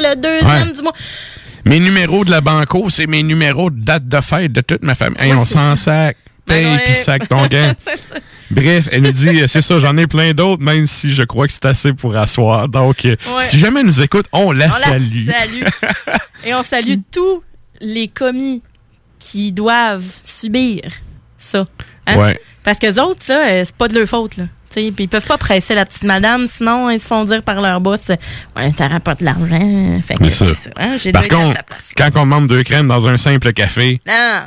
[0.00, 0.72] le deuxième Ouais.
[0.72, 0.92] du mois.
[1.64, 4.94] Mes numéros de la banco, c'est mes numéros de date de fête de toute ma
[4.94, 5.18] famille.
[5.20, 6.16] Hey, on s'en sac.
[6.46, 7.74] Ben Paye puis sac ton gain.
[8.50, 11.46] Bref, elle nous dit, euh, c'est ça, j'en ai plein d'autres, même si je crois
[11.46, 12.68] que c'est assez pour asseoir.
[12.68, 13.42] Donc, euh, Ouais.
[13.48, 15.26] si jamais elle nous écoute, on la On salue.
[15.26, 15.62] la salue.
[16.46, 17.42] Et on salue tous
[17.80, 18.62] les commis
[19.18, 20.82] qui doivent subir
[21.38, 21.66] ça.
[22.06, 22.16] Hein?
[22.18, 22.40] Ouais.
[22.62, 24.44] Parce que les autres, ça, euh, c'est pas de leur faute, là.
[24.74, 27.80] Puis ils peuvent pas presser la petite madame, sinon ils se font dire par leur
[27.80, 28.08] boss
[28.56, 30.00] Ouais, t'auras pas de l'argent.
[30.06, 30.54] Fait que C'est ça.
[30.54, 30.70] ça.
[30.76, 31.92] hein, J'ai Par contre, place.
[31.96, 34.00] quand on demande deux crèmes dans un simple café,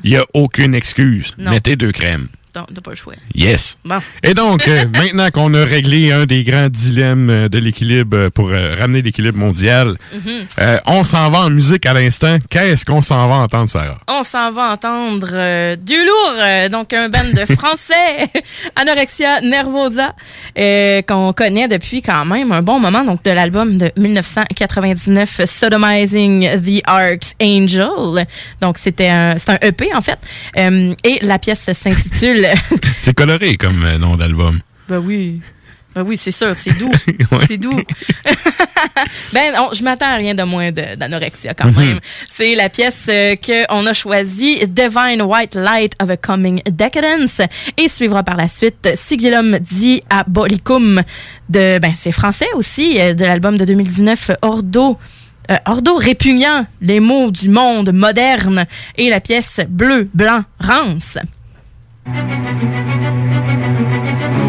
[0.03, 1.33] il n'y a aucune excuse.
[1.37, 1.51] Non.
[1.51, 2.27] Mettez deux crèmes.
[2.65, 3.13] T'as t'as pas le choix.
[3.35, 3.77] Yes.
[3.85, 3.99] Bon.
[4.23, 8.29] Et donc, euh, maintenant qu'on a réglé un des grands dilemmes euh, de l'équilibre euh,
[8.29, 10.45] pour euh, ramener l'équilibre mondial, Mhm.
[10.59, 12.37] euh, on s'en va en musique à l'instant.
[12.49, 13.99] Qu'est-ce qu'on s'en va entendre, Sarah?
[14.07, 15.27] On s'en va entendre
[15.75, 18.27] du lourd, donc un band de français,
[18.75, 20.13] Anorexia Nervosa,
[21.07, 26.81] qu'on connaît depuis quand même un bon moment, donc de l'album de 1999, Sodomizing the
[26.85, 28.25] Archangel.
[28.61, 30.17] Donc c'était un, un EP en fait,
[30.55, 32.46] et la pièce s'intitule.
[32.97, 34.59] C'est coloré comme euh, nom d'album.
[34.89, 35.41] ben oui.
[35.95, 36.91] Ben oui, c'est sûr, c'est doux.
[37.31, 37.45] Ouais.
[37.47, 37.81] C'est doux.
[39.33, 41.99] ben, on- je m'attends à rien de moins d'anorexia quand même.
[42.29, 47.41] C'est la pièce euh, qu'on a choisie, Divine White Light of a Coming Decadence,
[47.77, 51.01] et suivra par la suite Sigillum Diabolicum
[51.49, 54.99] de, ben, c'est français aussi, euh, de l'album de 2019, Ordo.
[55.49, 58.65] euh, Ordo répugnant les mots du monde moderne
[58.97, 61.17] et la pièce bleu, blanc, rance.
[62.07, 62.09] う
[64.43, 64.46] ん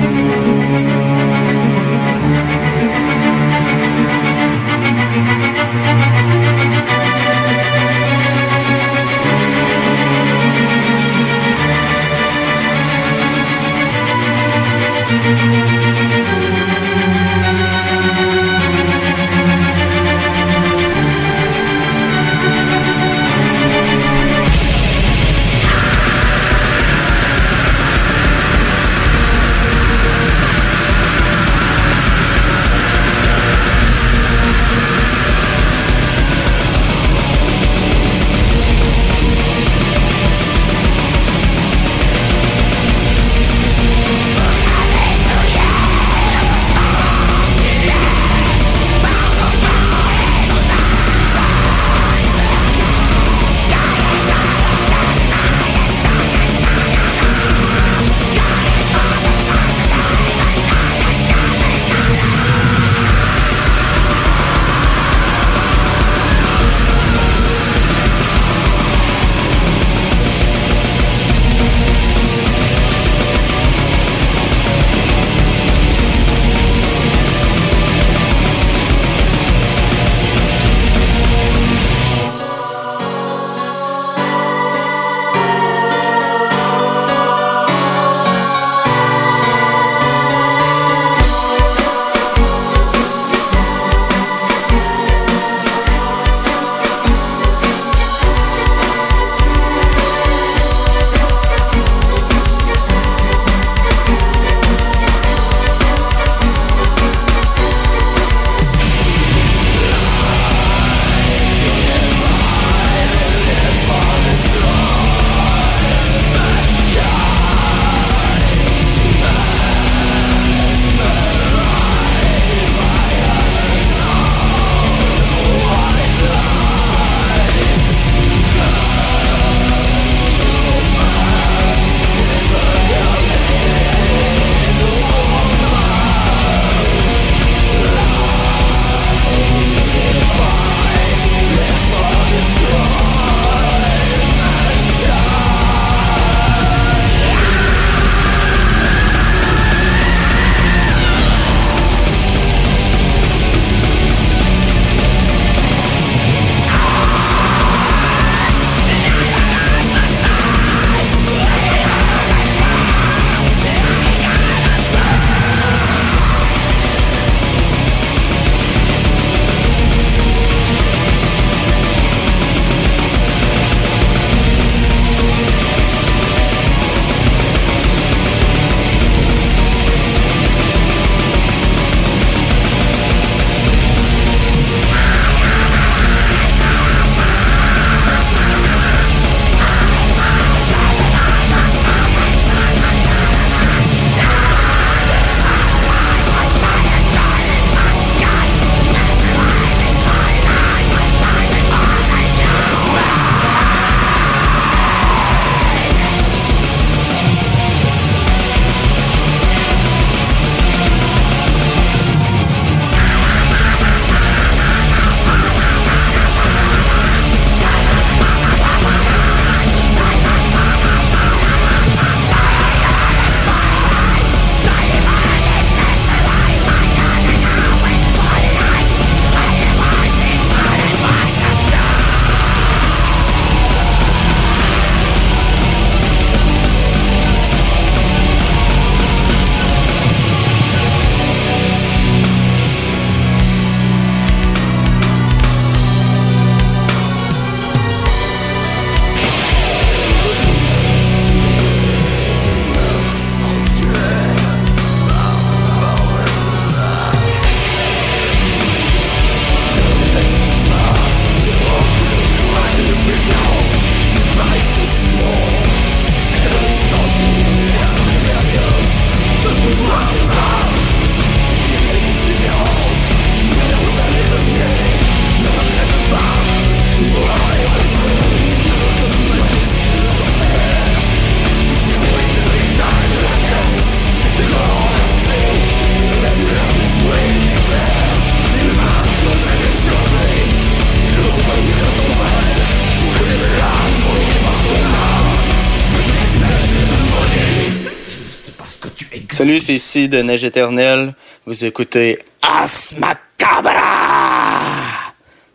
[299.66, 301.14] Ici de Neige Éternelle.
[301.44, 303.72] Vous écoutez As Macabra!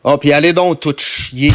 [0.03, 1.53] Oh, puis allez donc tout chier.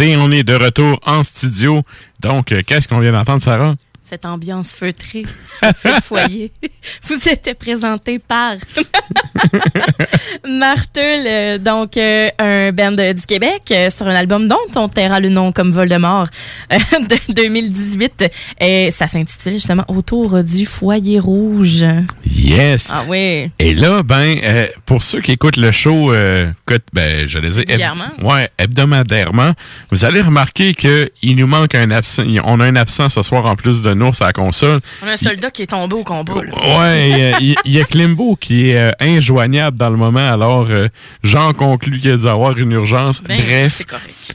[0.00, 1.82] On est de retour en studio.
[2.20, 3.74] Donc, euh, qu'est-ce qu'on vient d'entendre, Sarah?
[4.00, 5.26] Cette ambiance feutrée,
[5.74, 6.52] feu foyer,
[7.02, 8.54] vous était présenté par
[10.58, 15.20] Martel, euh, donc euh, un band du Québec euh, sur un album dont on taira
[15.20, 16.26] le nom comme Voldemort
[16.70, 18.30] de 2018.
[18.60, 21.84] Et ça s'intitule justement Autour du foyer rouge.
[22.26, 22.90] Yes.
[22.92, 23.50] Ah oui.
[23.58, 24.38] Et là, ben,
[24.84, 28.04] pour ceux qui écoutent le show, écoute, ben, je les ai Régulièrement.
[28.22, 29.52] ouais, hebdomadairement,
[29.90, 32.24] vous allez remarquer que il nous manque un absent.
[32.44, 34.80] On a un absent ce soir en plus de nous à la console.
[35.02, 36.34] On a un soldat qui est tombé au combat.
[36.34, 36.80] là.
[36.80, 40.88] Ouais, il il y, a Klimbo qui est injoignable dans le moment, alors euh,
[41.22, 43.22] j'en conclus qu'il a dû avoir une urgence.
[43.22, 43.82] Ben, Bref,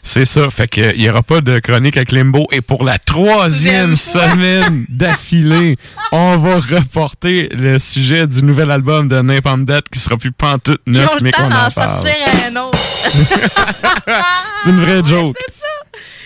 [0.01, 0.49] c'est ça.
[0.49, 4.85] Fait que il y aura pas de chronique à Klimbo et pour la troisième semaine
[4.89, 5.77] d'affilée,
[6.11, 10.81] on va reporter le sujet du nouvel album de Napalm Death qui sera plus pantoute
[10.87, 11.95] Ils neuf, ont le mais temps qu'on d'en en parle.
[12.03, 12.13] sortir
[12.51, 12.79] un autre.
[14.63, 15.35] C'est une vraie joke.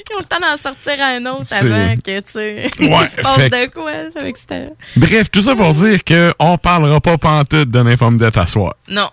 [0.09, 3.35] Ils ont le temps d'en sortir un autre avant que, tu sais, Ouais, se passe
[3.35, 4.73] fait- de quoi avec cette...
[4.95, 8.73] Bref, tout ça pour dire que on parlera pas pantoute de Napalm Death à soir.
[8.87, 9.09] Non.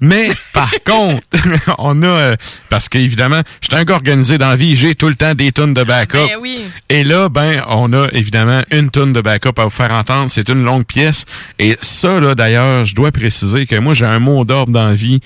[0.00, 1.26] Mais par contre,
[1.78, 2.36] on a euh,
[2.68, 5.52] parce qu'évidemment, je suis un gars organisé dans la vie, j'ai tout le temps des
[5.52, 6.18] tonnes de backup.
[6.18, 6.64] Ben oui.
[6.88, 10.28] Et là, ben, on a évidemment une tonne de backup à vous faire entendre.
[10.28, 11.24] C'est une longue pièce.
[11.58, 14.94] Et ça, là, d'ailleurs, je dois préciser que moi, j'ai un mot d'ordre dans la
[14.94, 15.20] vie.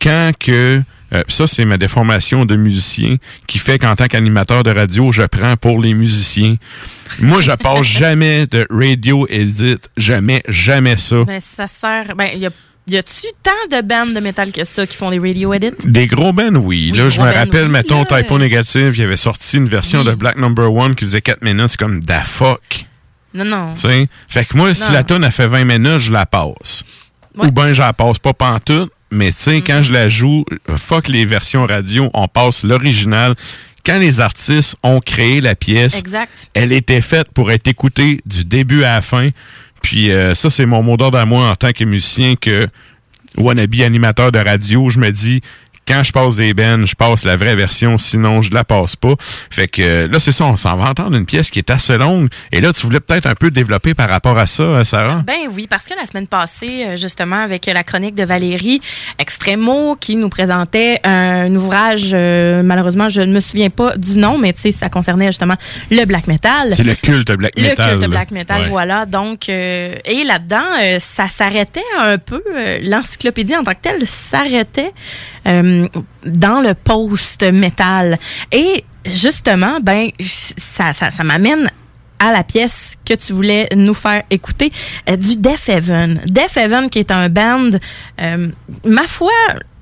[0.00, 3.16] Quand que euh, ça, c'est ma déformation de musicien
[3.46, 6.56] qui fait qu'en tant qu'animateur de radio, je prends pour les musiciens.
[7.20, 9.78] Moi, je passe jamais de radio edit.
[9.96, 11.24] Jamais, jamais ça.
[11.24, 12.14] Ben, ça sert...
[12.16, 12.50] Ben, y a...
[12.88, 15.70] Y a-tu tant de bandes de métal que ça qui font des radio edits?
[15.84, 16.90] Des gros bands, oui.
[16.92, 18.22] Oui, là, je me rappelle, oui, mettons, là.
[18.22, 21.68] Typo Négative, il avait sorti une version de Black Number One qui faisait 4 minutes.
[21.68, 22.86] C'est comme da fuck.
[23.34, 23.74] Non, non.
[23.74, 24.08] Tu sais?
[24.28, 26.84] Fait que moi, si la tonne a fait 20 minutes, je la passe.
[27.36, 27.46] Ouais.
[27.46, 28.90] Ou ben, je la passe pas pantoute.
[29.10, 33.34] Mais tu sais, quand je la joue, euh, fuck les versions radio, on passe l'original.
[33.84, 36.30] Quand les artistes ont créé la pièce, Exact.
[36.54, 39.28] elle était faite pour être écoutée du début à la fin.
[39.82, 42.66] Puis euh, ça, c'est mon mot d'ordre à moi en tant que musicien que
[43.36, 44.88] wannabe animateur de radio.
[44.88, 45.42] Je me dis,
[45.86, 49.14] quand je passe des bennes, je passe la vraie version, sinon je la passe pas.
[49.50, 51.98] Fait que euh, là, c'est ça, on s'en va entendre une pièce qui est assez
[51.98, 52.28] longue.
[52.52, 55.22] Et là, tu voulais peut-être un peu développer par rapport à ça, hein, Sarah?
[55.26, 58.80] Ben oui, parce que la semaine passée, euh, justement, avec la chronique de Valérie
[59.18, 64.38] Extremo, qui nous présentait un ouvrage, euh, malheureusement, je ne me souviens pas du nom,
[64.38, 65.56] mais tu sais, ça concernait justement
[65.90, 66.74] le black metal.
[66.74, 67.88] C'est le culte black Le metal.
[67.90, 68.08] culte là.
[68.08, 68.68] black metal, Ouais.
[68.68, 69.06] voilà.
[69.06, 72.42] Donc, euh, et là-dedans, euh, ça s'arrêtait un peu.
[72.82, 74.90] L'encyclopédie en tant que telle s'arrêtait
[75.46, 75.81] euh,
[76.24, 78.18] dans le post-metal.
[78.50, 81.70] Et justement, ben, ça, ça, ça m'amène
[82.18, 84.70] à la pièce que tu voulais nous faire écouter
[85.10, 86.20] euh, du Death Heaven.
[86.26, 87.70] Death Heaven qui est un band,
[88.20, 88.48] euh,
[88.84, 89.32] ma foi,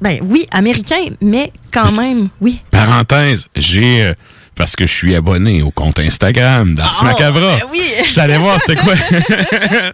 [0.01, 2.63] ben oui, américain, mais quand même, oui.
[2.71, 4.05] Parenthèse, j'ai...
[4.05, 4.15] euh,
[4.57, 7.57] parce que je suis abonné au compte Instagram d'Ars Oh, Macabra.
[7.57, 7.81] ben oui.
[8.17, 8.95] Allé voir c'est quoi.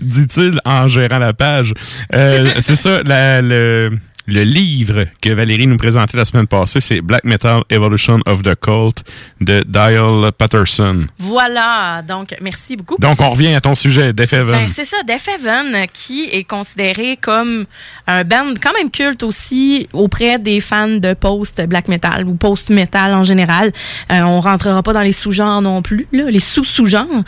[0.00, 1.74] Dit-il en gérant la page.
[2.14, 3.90] Euh, c'est ça, la- le,
[4.28, 8.54] le livre que Valérie nous présentait la semaine passée, c'est Black Metal Evolution of the
[8.60, 9.02] Cult
[9.40, 11.06] de Dial Patterson.
[11.16, 12.96] Voilà, donc merci beaucoup.
[12.98, 14.50] Donc, on revient à ton sujet, Def Heaven.
[14.50, 17.64] Ben, c'est ça, Def Heaven, qui est considéré comme
[18.06, 23.24] un band quand même culte aussi auprès des fans de post-black metal ou post-metal en
[23.24, 23.72] général.
[24.12, 27.24] Euh, on rentrera pas dans les sous-genres non plus, là, les sous-sous-genres.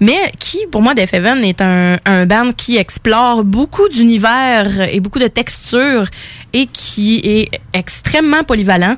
[0.00, 5.00] Mais qui, pour moi, Def Heaven est un, un band qui explore beaucoup d'univers et
[5.00, 6.06] beaucoup de textures
[6.52, 8.96] et qui est extrêmement polyvalent.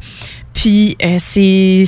[0.55, 1.85] Puis euh, c'est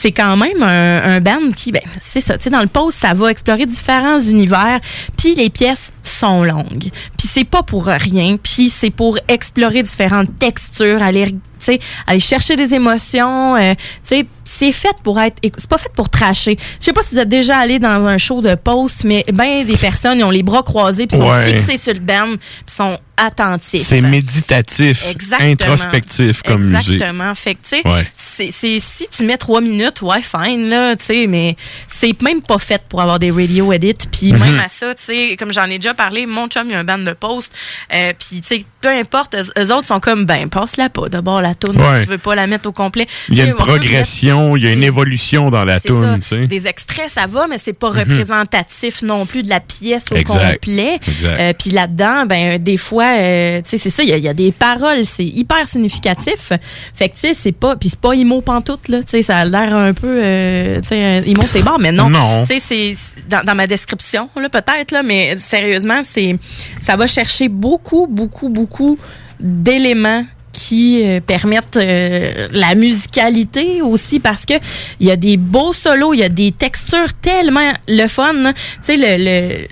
[0.00, 2.98] c'est quand même un, un band qui, ben, c'est ça, tu sais, dans le post,
[3.00, 4.78] ça va explorer différents univers,
[5.16, 6.90] puis les pièces sont longues.
[7.16, 12.20] Puis c'est pas pour rien, puis c'est pour explorer différentes textures, aller, tu sais, aller
[12.20, 16.58] chercher des émotions, euh, tu sais, c'est fait pour être, c'est pas fait pour tracher.
[16.80, 19.64] Je sais pas si vous êtes déjà allé dans un show de post, mais ben
[19.64, 21.54] des personnes, ils ont les bras croisés, puis sont Ouais.
[21.54, 23.82] fixés sur le band, puis sont attentifs.
[23.82, 25.50] C'est méditatif, Exactement.
[25.50, 26.94] introspectif comme musique.
[26.94, 27.34] Exactement.
[27.34, 28.06] Fait que, tu sais, Ouais.
[28.16, 31.56] c'est, c'est- si tu mets trois minutes, ouais, fine, là, tu sais, mais
[31.88, 33.94] c'est même pas fait pour avoir des radio edits.
[34.10, 34.38] Puis Mhm.
[34.40, 36.78] même à ça, tu sais, comme j'en ai déjà parlé, mon chum, il y a
[36.80, 37.52] un band de post.
[37.92, 41.40] Euh, puis, tu sais, peu importe, eux, eux autres sont comme, ben, passe-la pas d'abord
[41.40, 42.00] la tourne Ouais.
[42.00, 43.06] si tu veux pas la mettre au complet.
[43.28, 46.46] Il y a une progression, il y a une évolution dans la tune, tu sais.
[46.46, 47.98] Des extraits, ça va, mais c'est pas Mhm.
[48.00, 50.54] représentatif non plus de la pièce au Exact.
[50.54, 50.98] complet.
[51.24, 54.24] Euh, Puis là-dedans, ben des fois, euh, tu sais, c'est ça, il y, a- il
[54.24, 56.52] y a des paroles, c'est hyper significatif.
[56.94, 59.38] Fait que tu sais, c'est pas, puis c'est pas imo pantoute là, tu sais, ça
[59.38, 62.08] a l'air un peu, euh, tu sais, imo c'est bon, mais non.
[62.10, 62.44] Non.
[62.46, 66.36] Tu sais, c'est c'est dans, dans ma description là peut-être là, mais sérieusement, c'est,
[66.82, 68.98] ça va chercher beaucoup, beaucoup, beaucoup
[69.40, 70.24] d'éléments
[70.54, 74.54] qui euh, permettent euh, la musicalité aussi parce que
[75.00, 78.32] il y a des beaux solos, il y a des textures tellement le fun.
[78.32, 78.52] là.
[78.54, 79.66] Tu sais, le, le-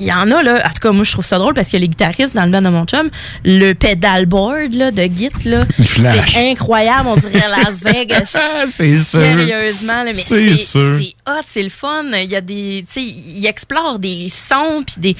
[0.00, 0.62] il y en a, là.
[0.64, 2.62] En tout cas, moi, je trouve ça drôle parce que les guitaristes dans le band
[2.62, 3.10] de mon chum,
[3.44, 5.64] le pedalboard, là, de Git, là.
[5.84, 7.08] C'est incroyable.
[7.08, 8.36] On dirait Las Vegas.
[8.68, 9.18] C'est sûr.
[9.20, 10.98] Sérieusement, là, mais C'est c'est sûr.
[11.00, 12.04] c'est hot, c'est le fun.
[12.12, 15.16] Il y a des, tu sais, il explore des sons puis des,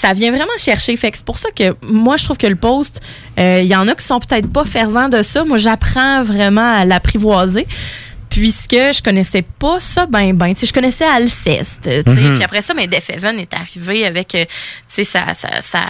[0.00, 0.96] ça vient vraiment chercher.
[0.96, 3.00] Fait que c'est pour ça que moi je trouve que le post,
[3.38, 5.44] euh, il y en a qui sont peut-être pas fervents de ça.
[5.44, 7.66] Moi j'apprends vraiment à l'apprivoiser.
[8.30, 12.34] Puisque je connaissais pas ça ben ben, tu je connaissais Alceste, tu sais, Mhm.
[12.34, 15.80] puis après ça ben Def Heaven est arrivé avec euh, tu sais ça ça, ça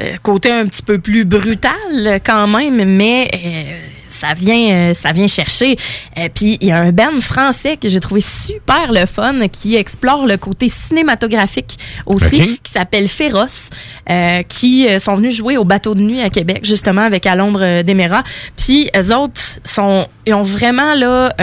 [0.00, 3.78] euh, côté un petit peu plus brutal quand même, mais euh,
[4.16, 5.76] ça vient euh, ça vient chercher.
[6.18, 9.76] Euh, Puis il y a un band français que j'ai trouvé super le fun qui
[9.76, 13.70] explore le côté cinématographique aussi, qui s'appelle Féroce,
[14.10, 17.82] euh, qui sont venus jouer au bateau de nuit à Québec justement avec à l'ombre
[17.82, 18.22] d'Éméra.
[18.56, 21.34] Puis eux autres sont ils ont vraiment là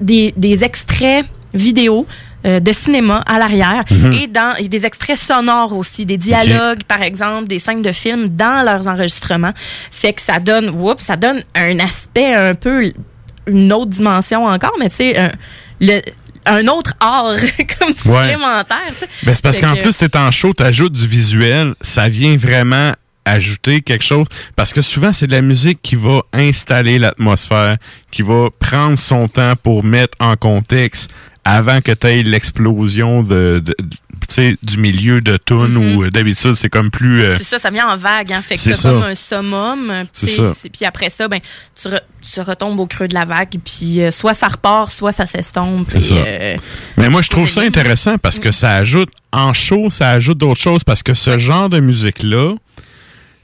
[0.00, 2.06] des, des extraits vidéo
[2.46, 4.12] euh, de cinéma à l'arrière Mhm.
[4.12, 8.28] et dans et des extraits sonores aussi, des dialogues par exemple, des scènes de films
[8.28, 9.52] dans leurs enregistrements.
[9.90, 12.92] Fait que ça donne, oups, ça donne un aspect un peu
[13.46, 15.32] une autre dimension encore, mais tu sais un,
[15.80, 16.00] le
[16.46, 17.36] un autre art
[17.78, 18.78] comme supplémentaire.
[19.24, 22.92] Ben, c'est parce qu'en que- plus, t'es en show, t'ajoutes du visuel, ça vient vraiment
[23.26, 24.26] ajouter quelque chose.
[24.56, 27.76] Parce que souvent, c'est de la musique qui va installer l'atmosphère,
[28.10, 31.10] qui va prendre son temps pour mettre en contexte
[31.44, 33.96] avant que tu aies l'explosion de, de- de-
[34.28, 37.70] tu sais, du milieu de tune où d'habitude c'est comme plus euh, C'est ça, ça
[37.70, 38.42] vient en vague, hein.
[38.42, 40.04] Fait que C'est comme un summum.
[40.72, 41.40] Puis après ça, ben,
[41.80, 42.02] tu, re-
[42.32, 45.86] tu retombes au creux de la vague, puis euh, soit ça repart, soit ça s'estompe.
[45.88, 46.14] C'est puis, ça.
[46.14, 46.54] euh,
[46.98, 50.60] Mais moi, je trouve ça intéressant parce que ça ajoute, en show, ça ajoute d'autres
[50.60, 52.54] choses parce que ce genre de musique-là,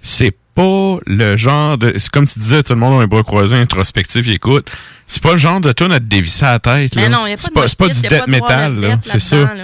[0.03, 1.95] c'est pas le genre de.
[1.97, 4.71] C'est comme tu disais, tout le monde a un bras croisé, introspectif, il écoute.
[5.07, 6.97] C'est pas le genre de tune à te dévisser la tête.
[6.97, 7.09] Mais là.
[7.09, 9.55] non, y a pas c'est de pas, c'est pas du death metal, C'est ça.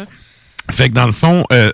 [0.71, 1.73] Fait que dans le fond, euh,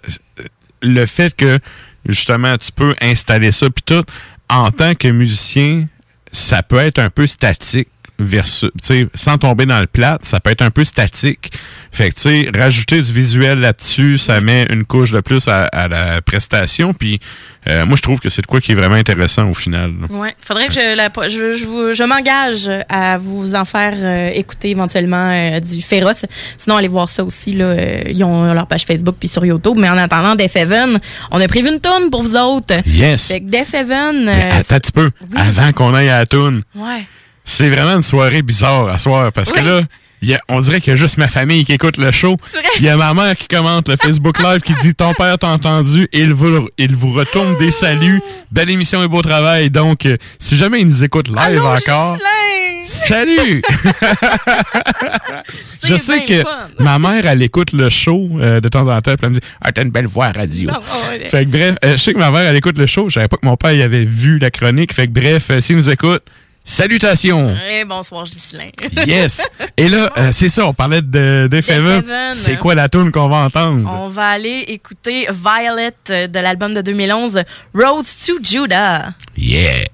[0.83, 1.59] le fait que
[2.07, 4.05] justement tu peux installer ça puis tout,
[4.49, 5.87] en tant que musicien,
[6.33, 7.89] ça peut être un peu statique
[8.19, 11.53] versus, tu sais, sans tomber dans le plat, ça peut être un peu statique.
[11.91, 15.65] Fait que tu sais, rajouter du visuel là-dessus, ça met une couche de plus à,
[15.67, 16.93] à la prestation.
[16.93, 17.19] Puis
[17.67, 19.93] euh, moi, je trouve que c'est de quoi qui est vraiment intéressant au final.
[20.11, 24.31] Ouais, faudrait que je, la, je, je, vous- je m'engage à vous en faire euh,
[24.35, 26.25] écouter éventuellement euh, du féroce.
[26.59, 27.53] Sinon, allez voir ça aussi.
[27.55, 29.77] Là, euh, ils ont leur page Facebook puis sur YouTube.
[29.79, 30.99] Mais en attendant, Def Heaven,
[31.31, 32.75] on a prévu une tourne pour vous autres.
[32.87, 33.29] Yes.
[33.29, 34.29] Fait que Def Heaven.
[34.29, 36.63] Euh, attends un petit peu, avant qu'on aille à la toune.
[36.75, 37.07] ouais.
[37.51, 39.81] C'est vraiment une soirée bizarre à soir parce que là,
[40.21, 42.37] y a- on dirait qu'il y a juste ma famille qui écoute le show.
[42.79, 45.49] Il y a ma mère qui commente le Facebook Live qui dit Ton père t'a
[45.49, 48.21] entendu il vous, il vous retourne des saluts.
[48.53, 49.71] Belle émission et beau travail.
[49.71, 52.19] Donc, euh, si jamais il nous écoute live encore.
[52.85, 53.63] Salut!
[55.87, 56.43] Je sais que
[56.83, 59.41] ma mère, elle écoute le show euh, de temps en temps, puis elle me dit
[59.61, 60.71] Ah, t'as une belle voix à radio.
[60.73, 60.81] Ah,
[61.11, 61.29] ouais.
[61.29, 63.09] Fait que bref, euh, je sais que ma mère, elle écoute le show.
[63.09, 64.93] Je savais pas que mon père il avait vu la chronique.
[64.95, 66.23] Fait que bref, euh, s'il nous écoute,
[66.69, 67.57] salutations!
[67.69, 68.71] Eh, bonsoir, Ghislain.
[69.07, 69.49] Yes!
[69.77, 71.99] Et là, euh, c'est ça, on parlait de Def Heaven.
[71.99, 72.35] Heaven.
[72.35, 73.89] C'est quoi la tune qu'on va entendre?
[73.91, 77.43] On va aller écouter Violet euh, de l'album de 2011,
[77.75, 79.11] Roads to Judah.
[79.37, 79.87] Yeah!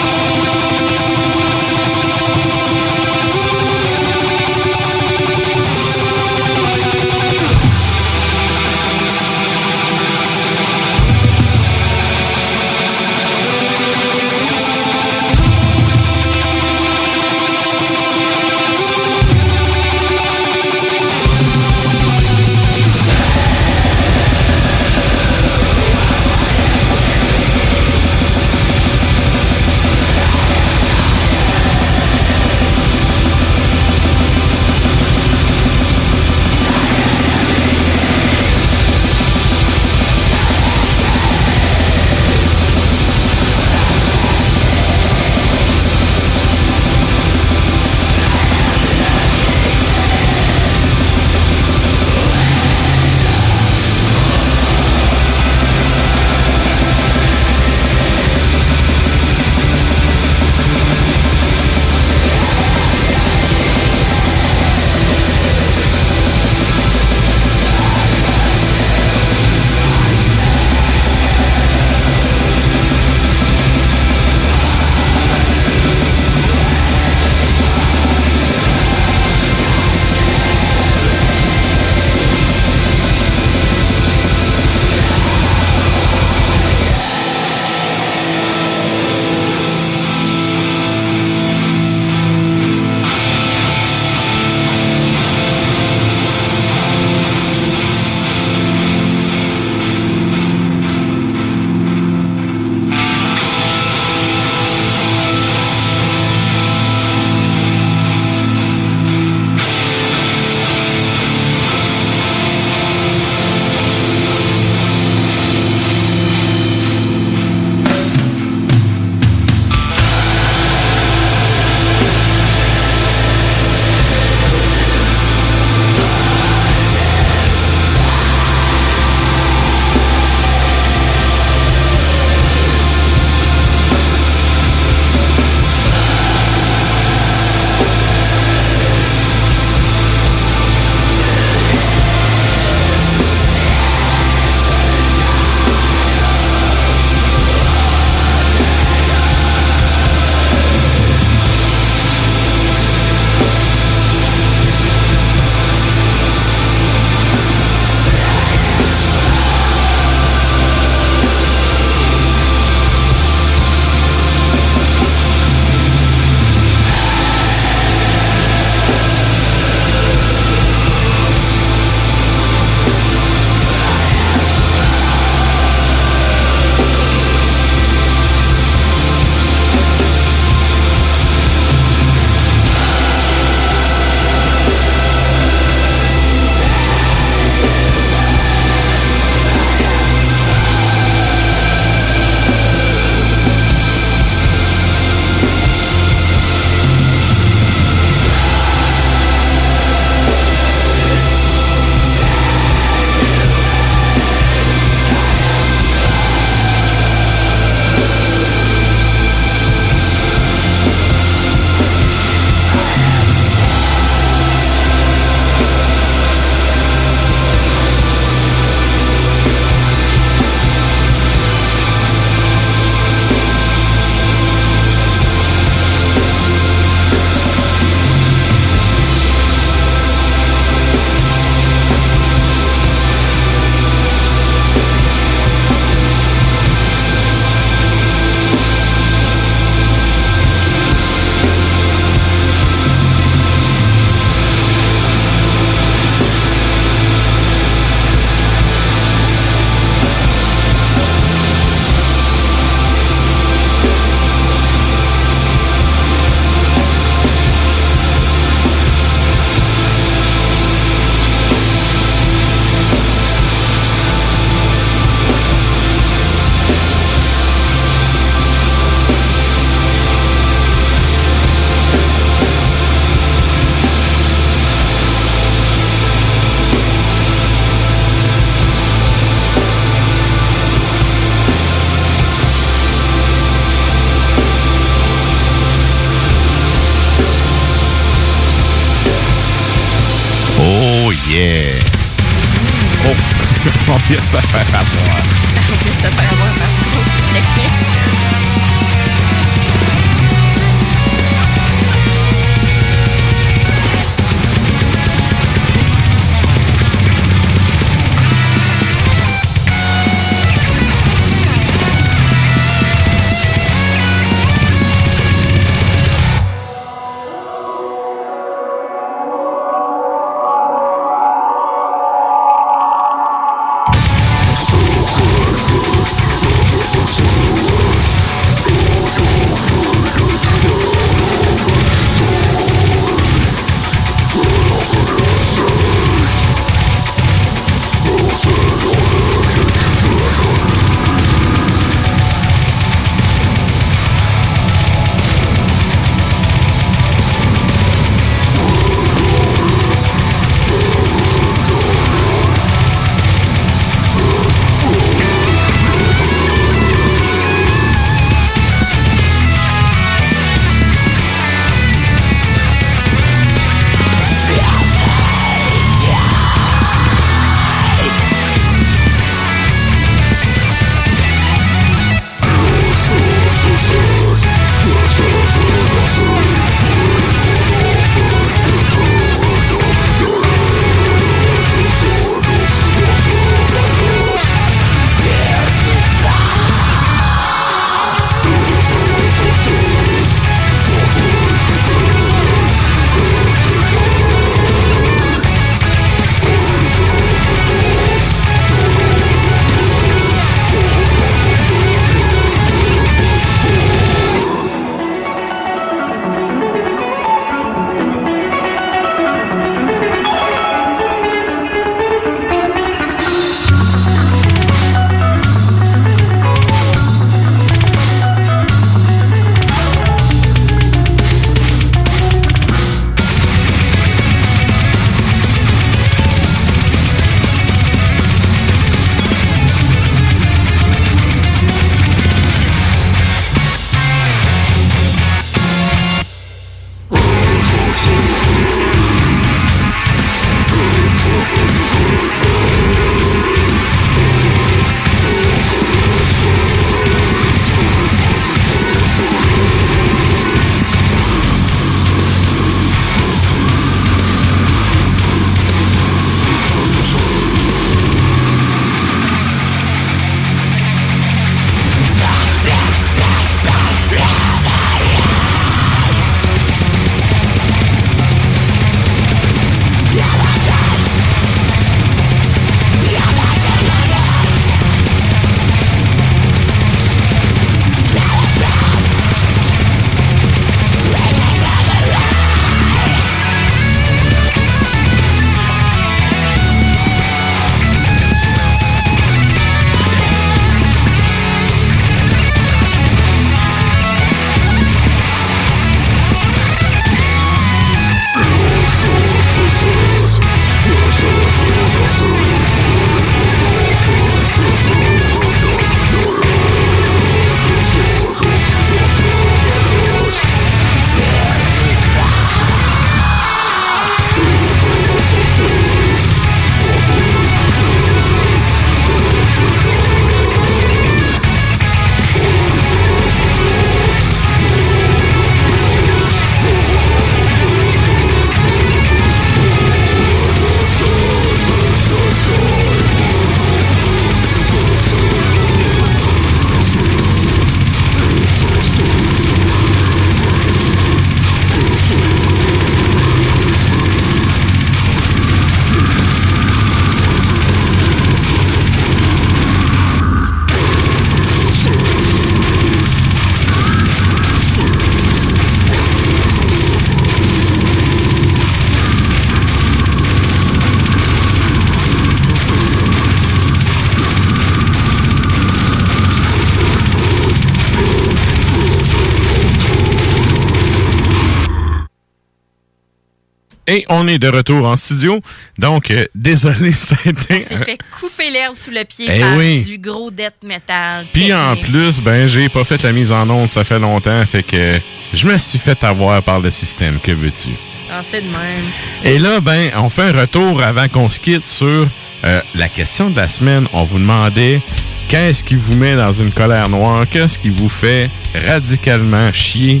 [574.04, 575.40] Et on est de retour en studio.
[575.78, 577.56] Donc, euh, désolé, ça a été...
[577.56, 579.82] On s'est fait couper l'herbe sous le pied Eh par oui.
[579.84, 581.24] du gros death metal.
[581.32, 584.62] Puis en plus, ben j'ai pas fait la mise en onde, ça fait longtemps, fait
[584.62, 584.98] que
[585.34, 587.70] je me suis fait avoir par le système, que veux-tu?
[588.12, 588.84] Ah, c'est de même.
[589.24, 592.06] Et là, ben, on fait un retour avant qu'on se quitte sur
[592.44, 593.86] euh, la question de la semaine.
[593.92, 594.80] On vous demandait
[595.28, 598.28] qu'est-ce qui vous met dans une colère noire, qu'est-ce qui vous fait
[598.68, 600.00] radicalement chier?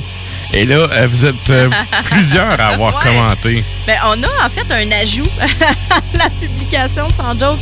[0.56, 1.68] Et là, euh, vous êtes euh,
[2.10, 3.02] plusieurs à avoir Ouais.
[3.02, 3.64] commenté.
[3.86, 7.58] Ben, on a en fait un ajout à la publication sans joke.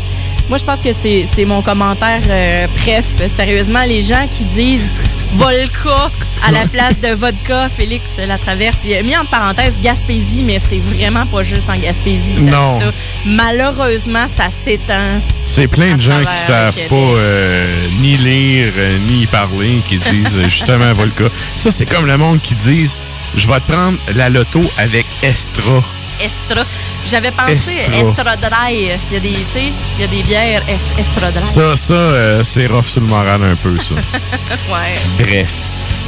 [0.48, 3.06] Moi, je pense que c'est mon commentaire euh, bref.
[3.36, 4.90] Sérieusement, les gens qui disent
[5.34, 6.10] Volca
[6.46, 8.76] à la place de vodka, Félix la traverse.
[8.84, 12.42] Il a mis en parenthèse Gaspésie, mais c'est vraiment pas juste en Gaspésie.
[12.42, 12.80] Non.
[12.80, 12.92] ça.
[13.26, 15.20] Malheureusement, ça s'étend.
[15.44, 17.66] C'est plein de gens qui savent pas euh,
[18.00, 21.24] ni lire euh, ni parler, qui disent euh, justement Volca.
[21.56, 22.96] Ça, c'est comme le monde qui disent
[23.36, 25.82] Je vais te prendre la loto avec Estra.
[26.20, 26.64] Estra.
[27.06, 28.36] J'avais pensé Estra.
[28.36, 28.90] Dry.
[29.10, 31.46] Il y a des, tu sais, il y a des bières es- Estra Dry.
[31.46, 33.94] Ça, ça euh, c'est rough sur le moral un peu, ça.
[34.72, 34.94] ouais.
[35.18, 35.52] Bref.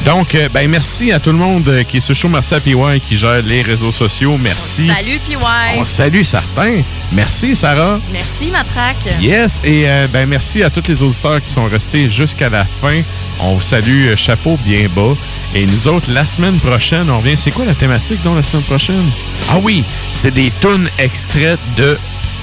[0.04, 2.28] Donc, euh, ben merci à tout le monde euh, qui est sur show.
[2.28, 4.36] Merci à PY qui gère les réseaux sociaux.
[4.38, 4.86] Merci.
[4.88, 5.36] Salut, PY.
[5.78, 6.82] On salue certains.
[7.12, 8.00] Merci, Sarah.
[8.12, 8.96] Merci, Matraque.
[9.20, 13.00] Yes, et euh, ben merci à tous les auditeurs qui sont restés jusqu'à la fin.
[13.40, 15.14] On vous salue, euh, chapeau bien bas.
[15.54, 17.36] Et nous autres, la semaine prochaine, on revient.
[17.36, 19.10] C'est quoi la thématique, donc, la semaine prochaine?
[19.50, 21.96] Ah oui, c'est des tunes extraites de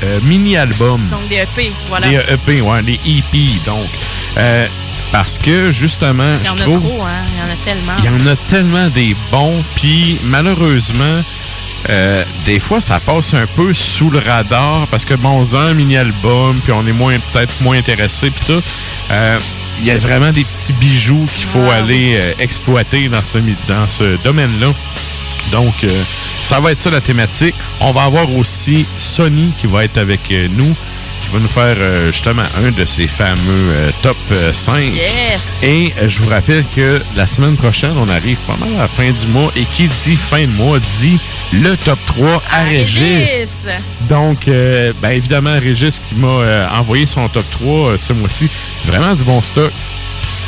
[0.03, 1.07] euh, mini-albums.
[1.09, 2.07] Donc, des EP, voilà.
[2.07, 3.87] Des EP, ouais, des EP, donc.
[5.11, 7.25] Parce que, justement, Il y en je a trop, hein.
[7.27, 7.93] Il y en a tellement.
[7.99, 11.21] Il y en a tellement des bons, puis malheureusement,
[11.89, 15.59] euh, des fois, ça passe un peu sous le radar parce que, bon, on a
[15.69, 18.61] un mini-album, puis on est moins peut-être moins intéressé, puis tout.
[19.11, 19.39] Euh,
[19.79, 23.89] Il y a vraiment des petits bijoux qu'il faut aller euh, exploiter dans ce, dans
[23.89, 24.67] ce domaine-là.
[25.51, 27.55] Donc, euh, ça va être ça la thématique.
[27.79, 30.75] On va avoir aussi Sony qui va être avec euh, nous,
[31.31, 34.79] va nous faire euh, justement un de ces fameux euh, top euh, 5.
[34.83, 35.41] Yes!
[35.63, 38.87] Et euh, je vous rappelle que la semaine prochaine, on arrive pas mal à la
[38.87, 39.49] fin du mois.
[39.55, 41.19] Et qui dit fin de mois dit
[41.53, 42.97] le top 3 à, Régis.
[42.99, 43.57] Régis.
[44.09, 48.49] Donc, euh, ben évidemment, Régis qui m'a euh, envoyé son top 3 euh, ce mois-ci.
[48.87, 49.71] Vraiment du bon stock.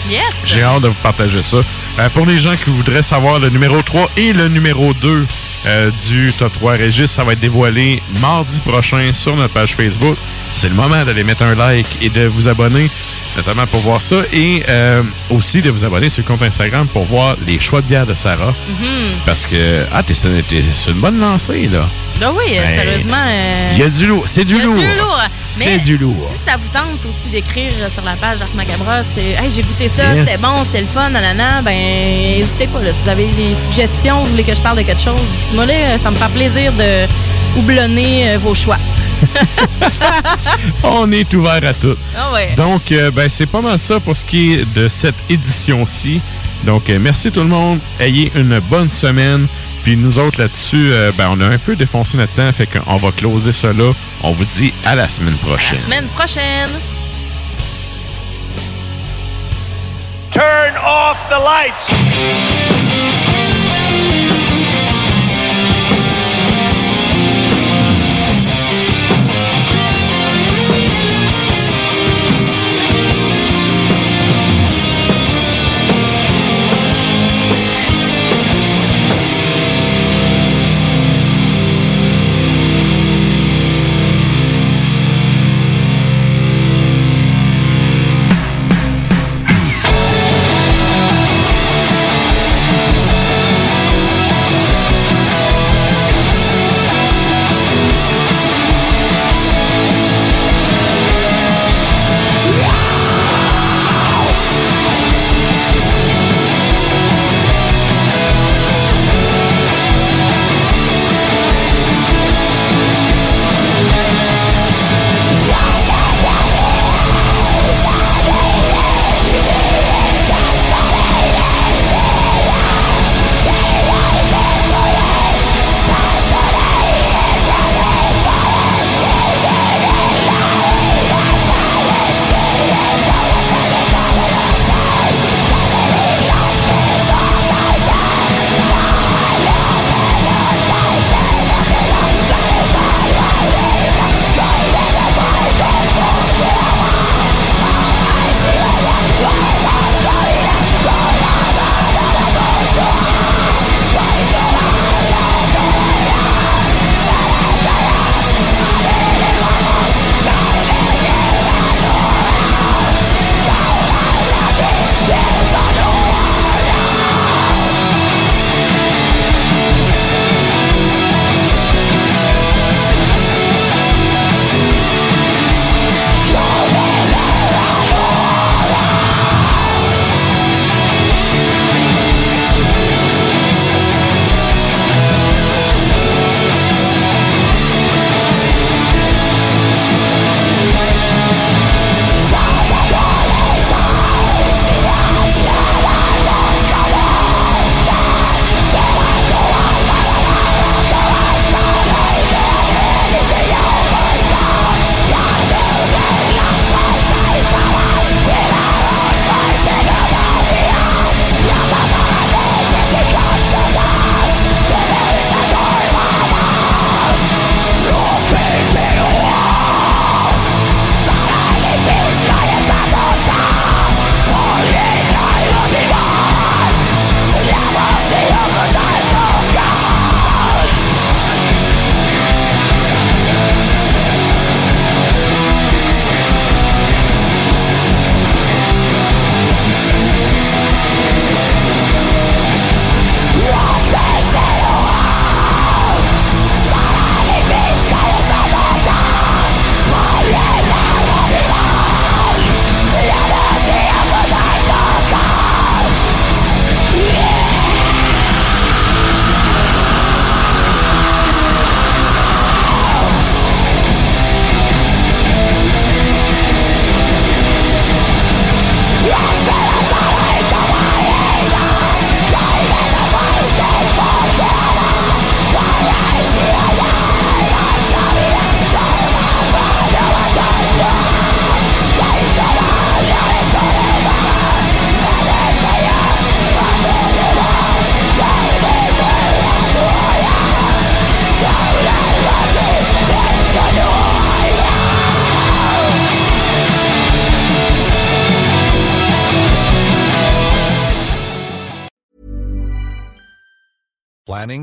[0.09, 0.21] Yes!
[0.45, 1.57] J'ai hâte de vous partager ça.
[1.99, 5.25] Euh, pour les gens qui voudraient savoir le numéro 3 et le numéro 2
[5.65, 10.17] euh, du top 3 Régis, ça va être dévoilé mardi prochain sur notre page Facebook.
[10.53, 12.85] C'est le moment d'aller mettre un like et de vous abonner,
[13.37, 14.17] notamment pour voir ça.
[14.31, 15.01] Et euh,
[15.31, 18.13] aussi de vous abonner sur le compte Instagram pour voir les choix de bière de
[18.13, 18.53] Sarah.
[18.69, 18.85] Mhm.
[19.25, 21.85] Parce que, ah, t'es t'es sur une bonne lancée, là.
[22.21, 23.17] Ah oui, euh, Ben, sérieusement.
[23.27, 24.23] euh, Il y a du lourd.
[24.27, 25.19] C'est du du lourd.
[25.45, 26.31] C'est du lourd.
[26.33, 29.89] Si ça vous tente aussi d'écrire sur la page d'Art Macabra, c'est Hey, j'ai goûté
[29.97, 30.29] ça, Yes.
[30.29, 32.91] c'était bon, c'était le fun, nanana, ben n'hésitez pas là.
[32.93, 35.19] Si vous avez des suggestions, vous voulez que je parle de quelque chose,
[35.55, 37.07] moi là, ça me fait plaisir de
[37.57, 38.77] houblonner euh, vos choix.
[40.83, 41.95] On est ouvert à tout.
[42.17, 42.53] Ah ouais.
[42.55, 46.21] Donc, euh, ben, c'est pas mal ça pour ce qui est de cette édition-ci.
[46.63, 47.79] Donc, euh, merci tout le monde.
[47.99, 49.47] Ayez une bonne semaine.
[49.83, 52.95] Puis nous autres là-dessus, euh, ben, on a un peu défoncé notre temps, fait qu'on
[52.95, 53.91] va closer ça là.
[54.23, 55.81] On vous dit à la semaine prochaine.
[55.83, 56.69] Semaine prochaine.
[60.31, 63.12] Turn off the lights.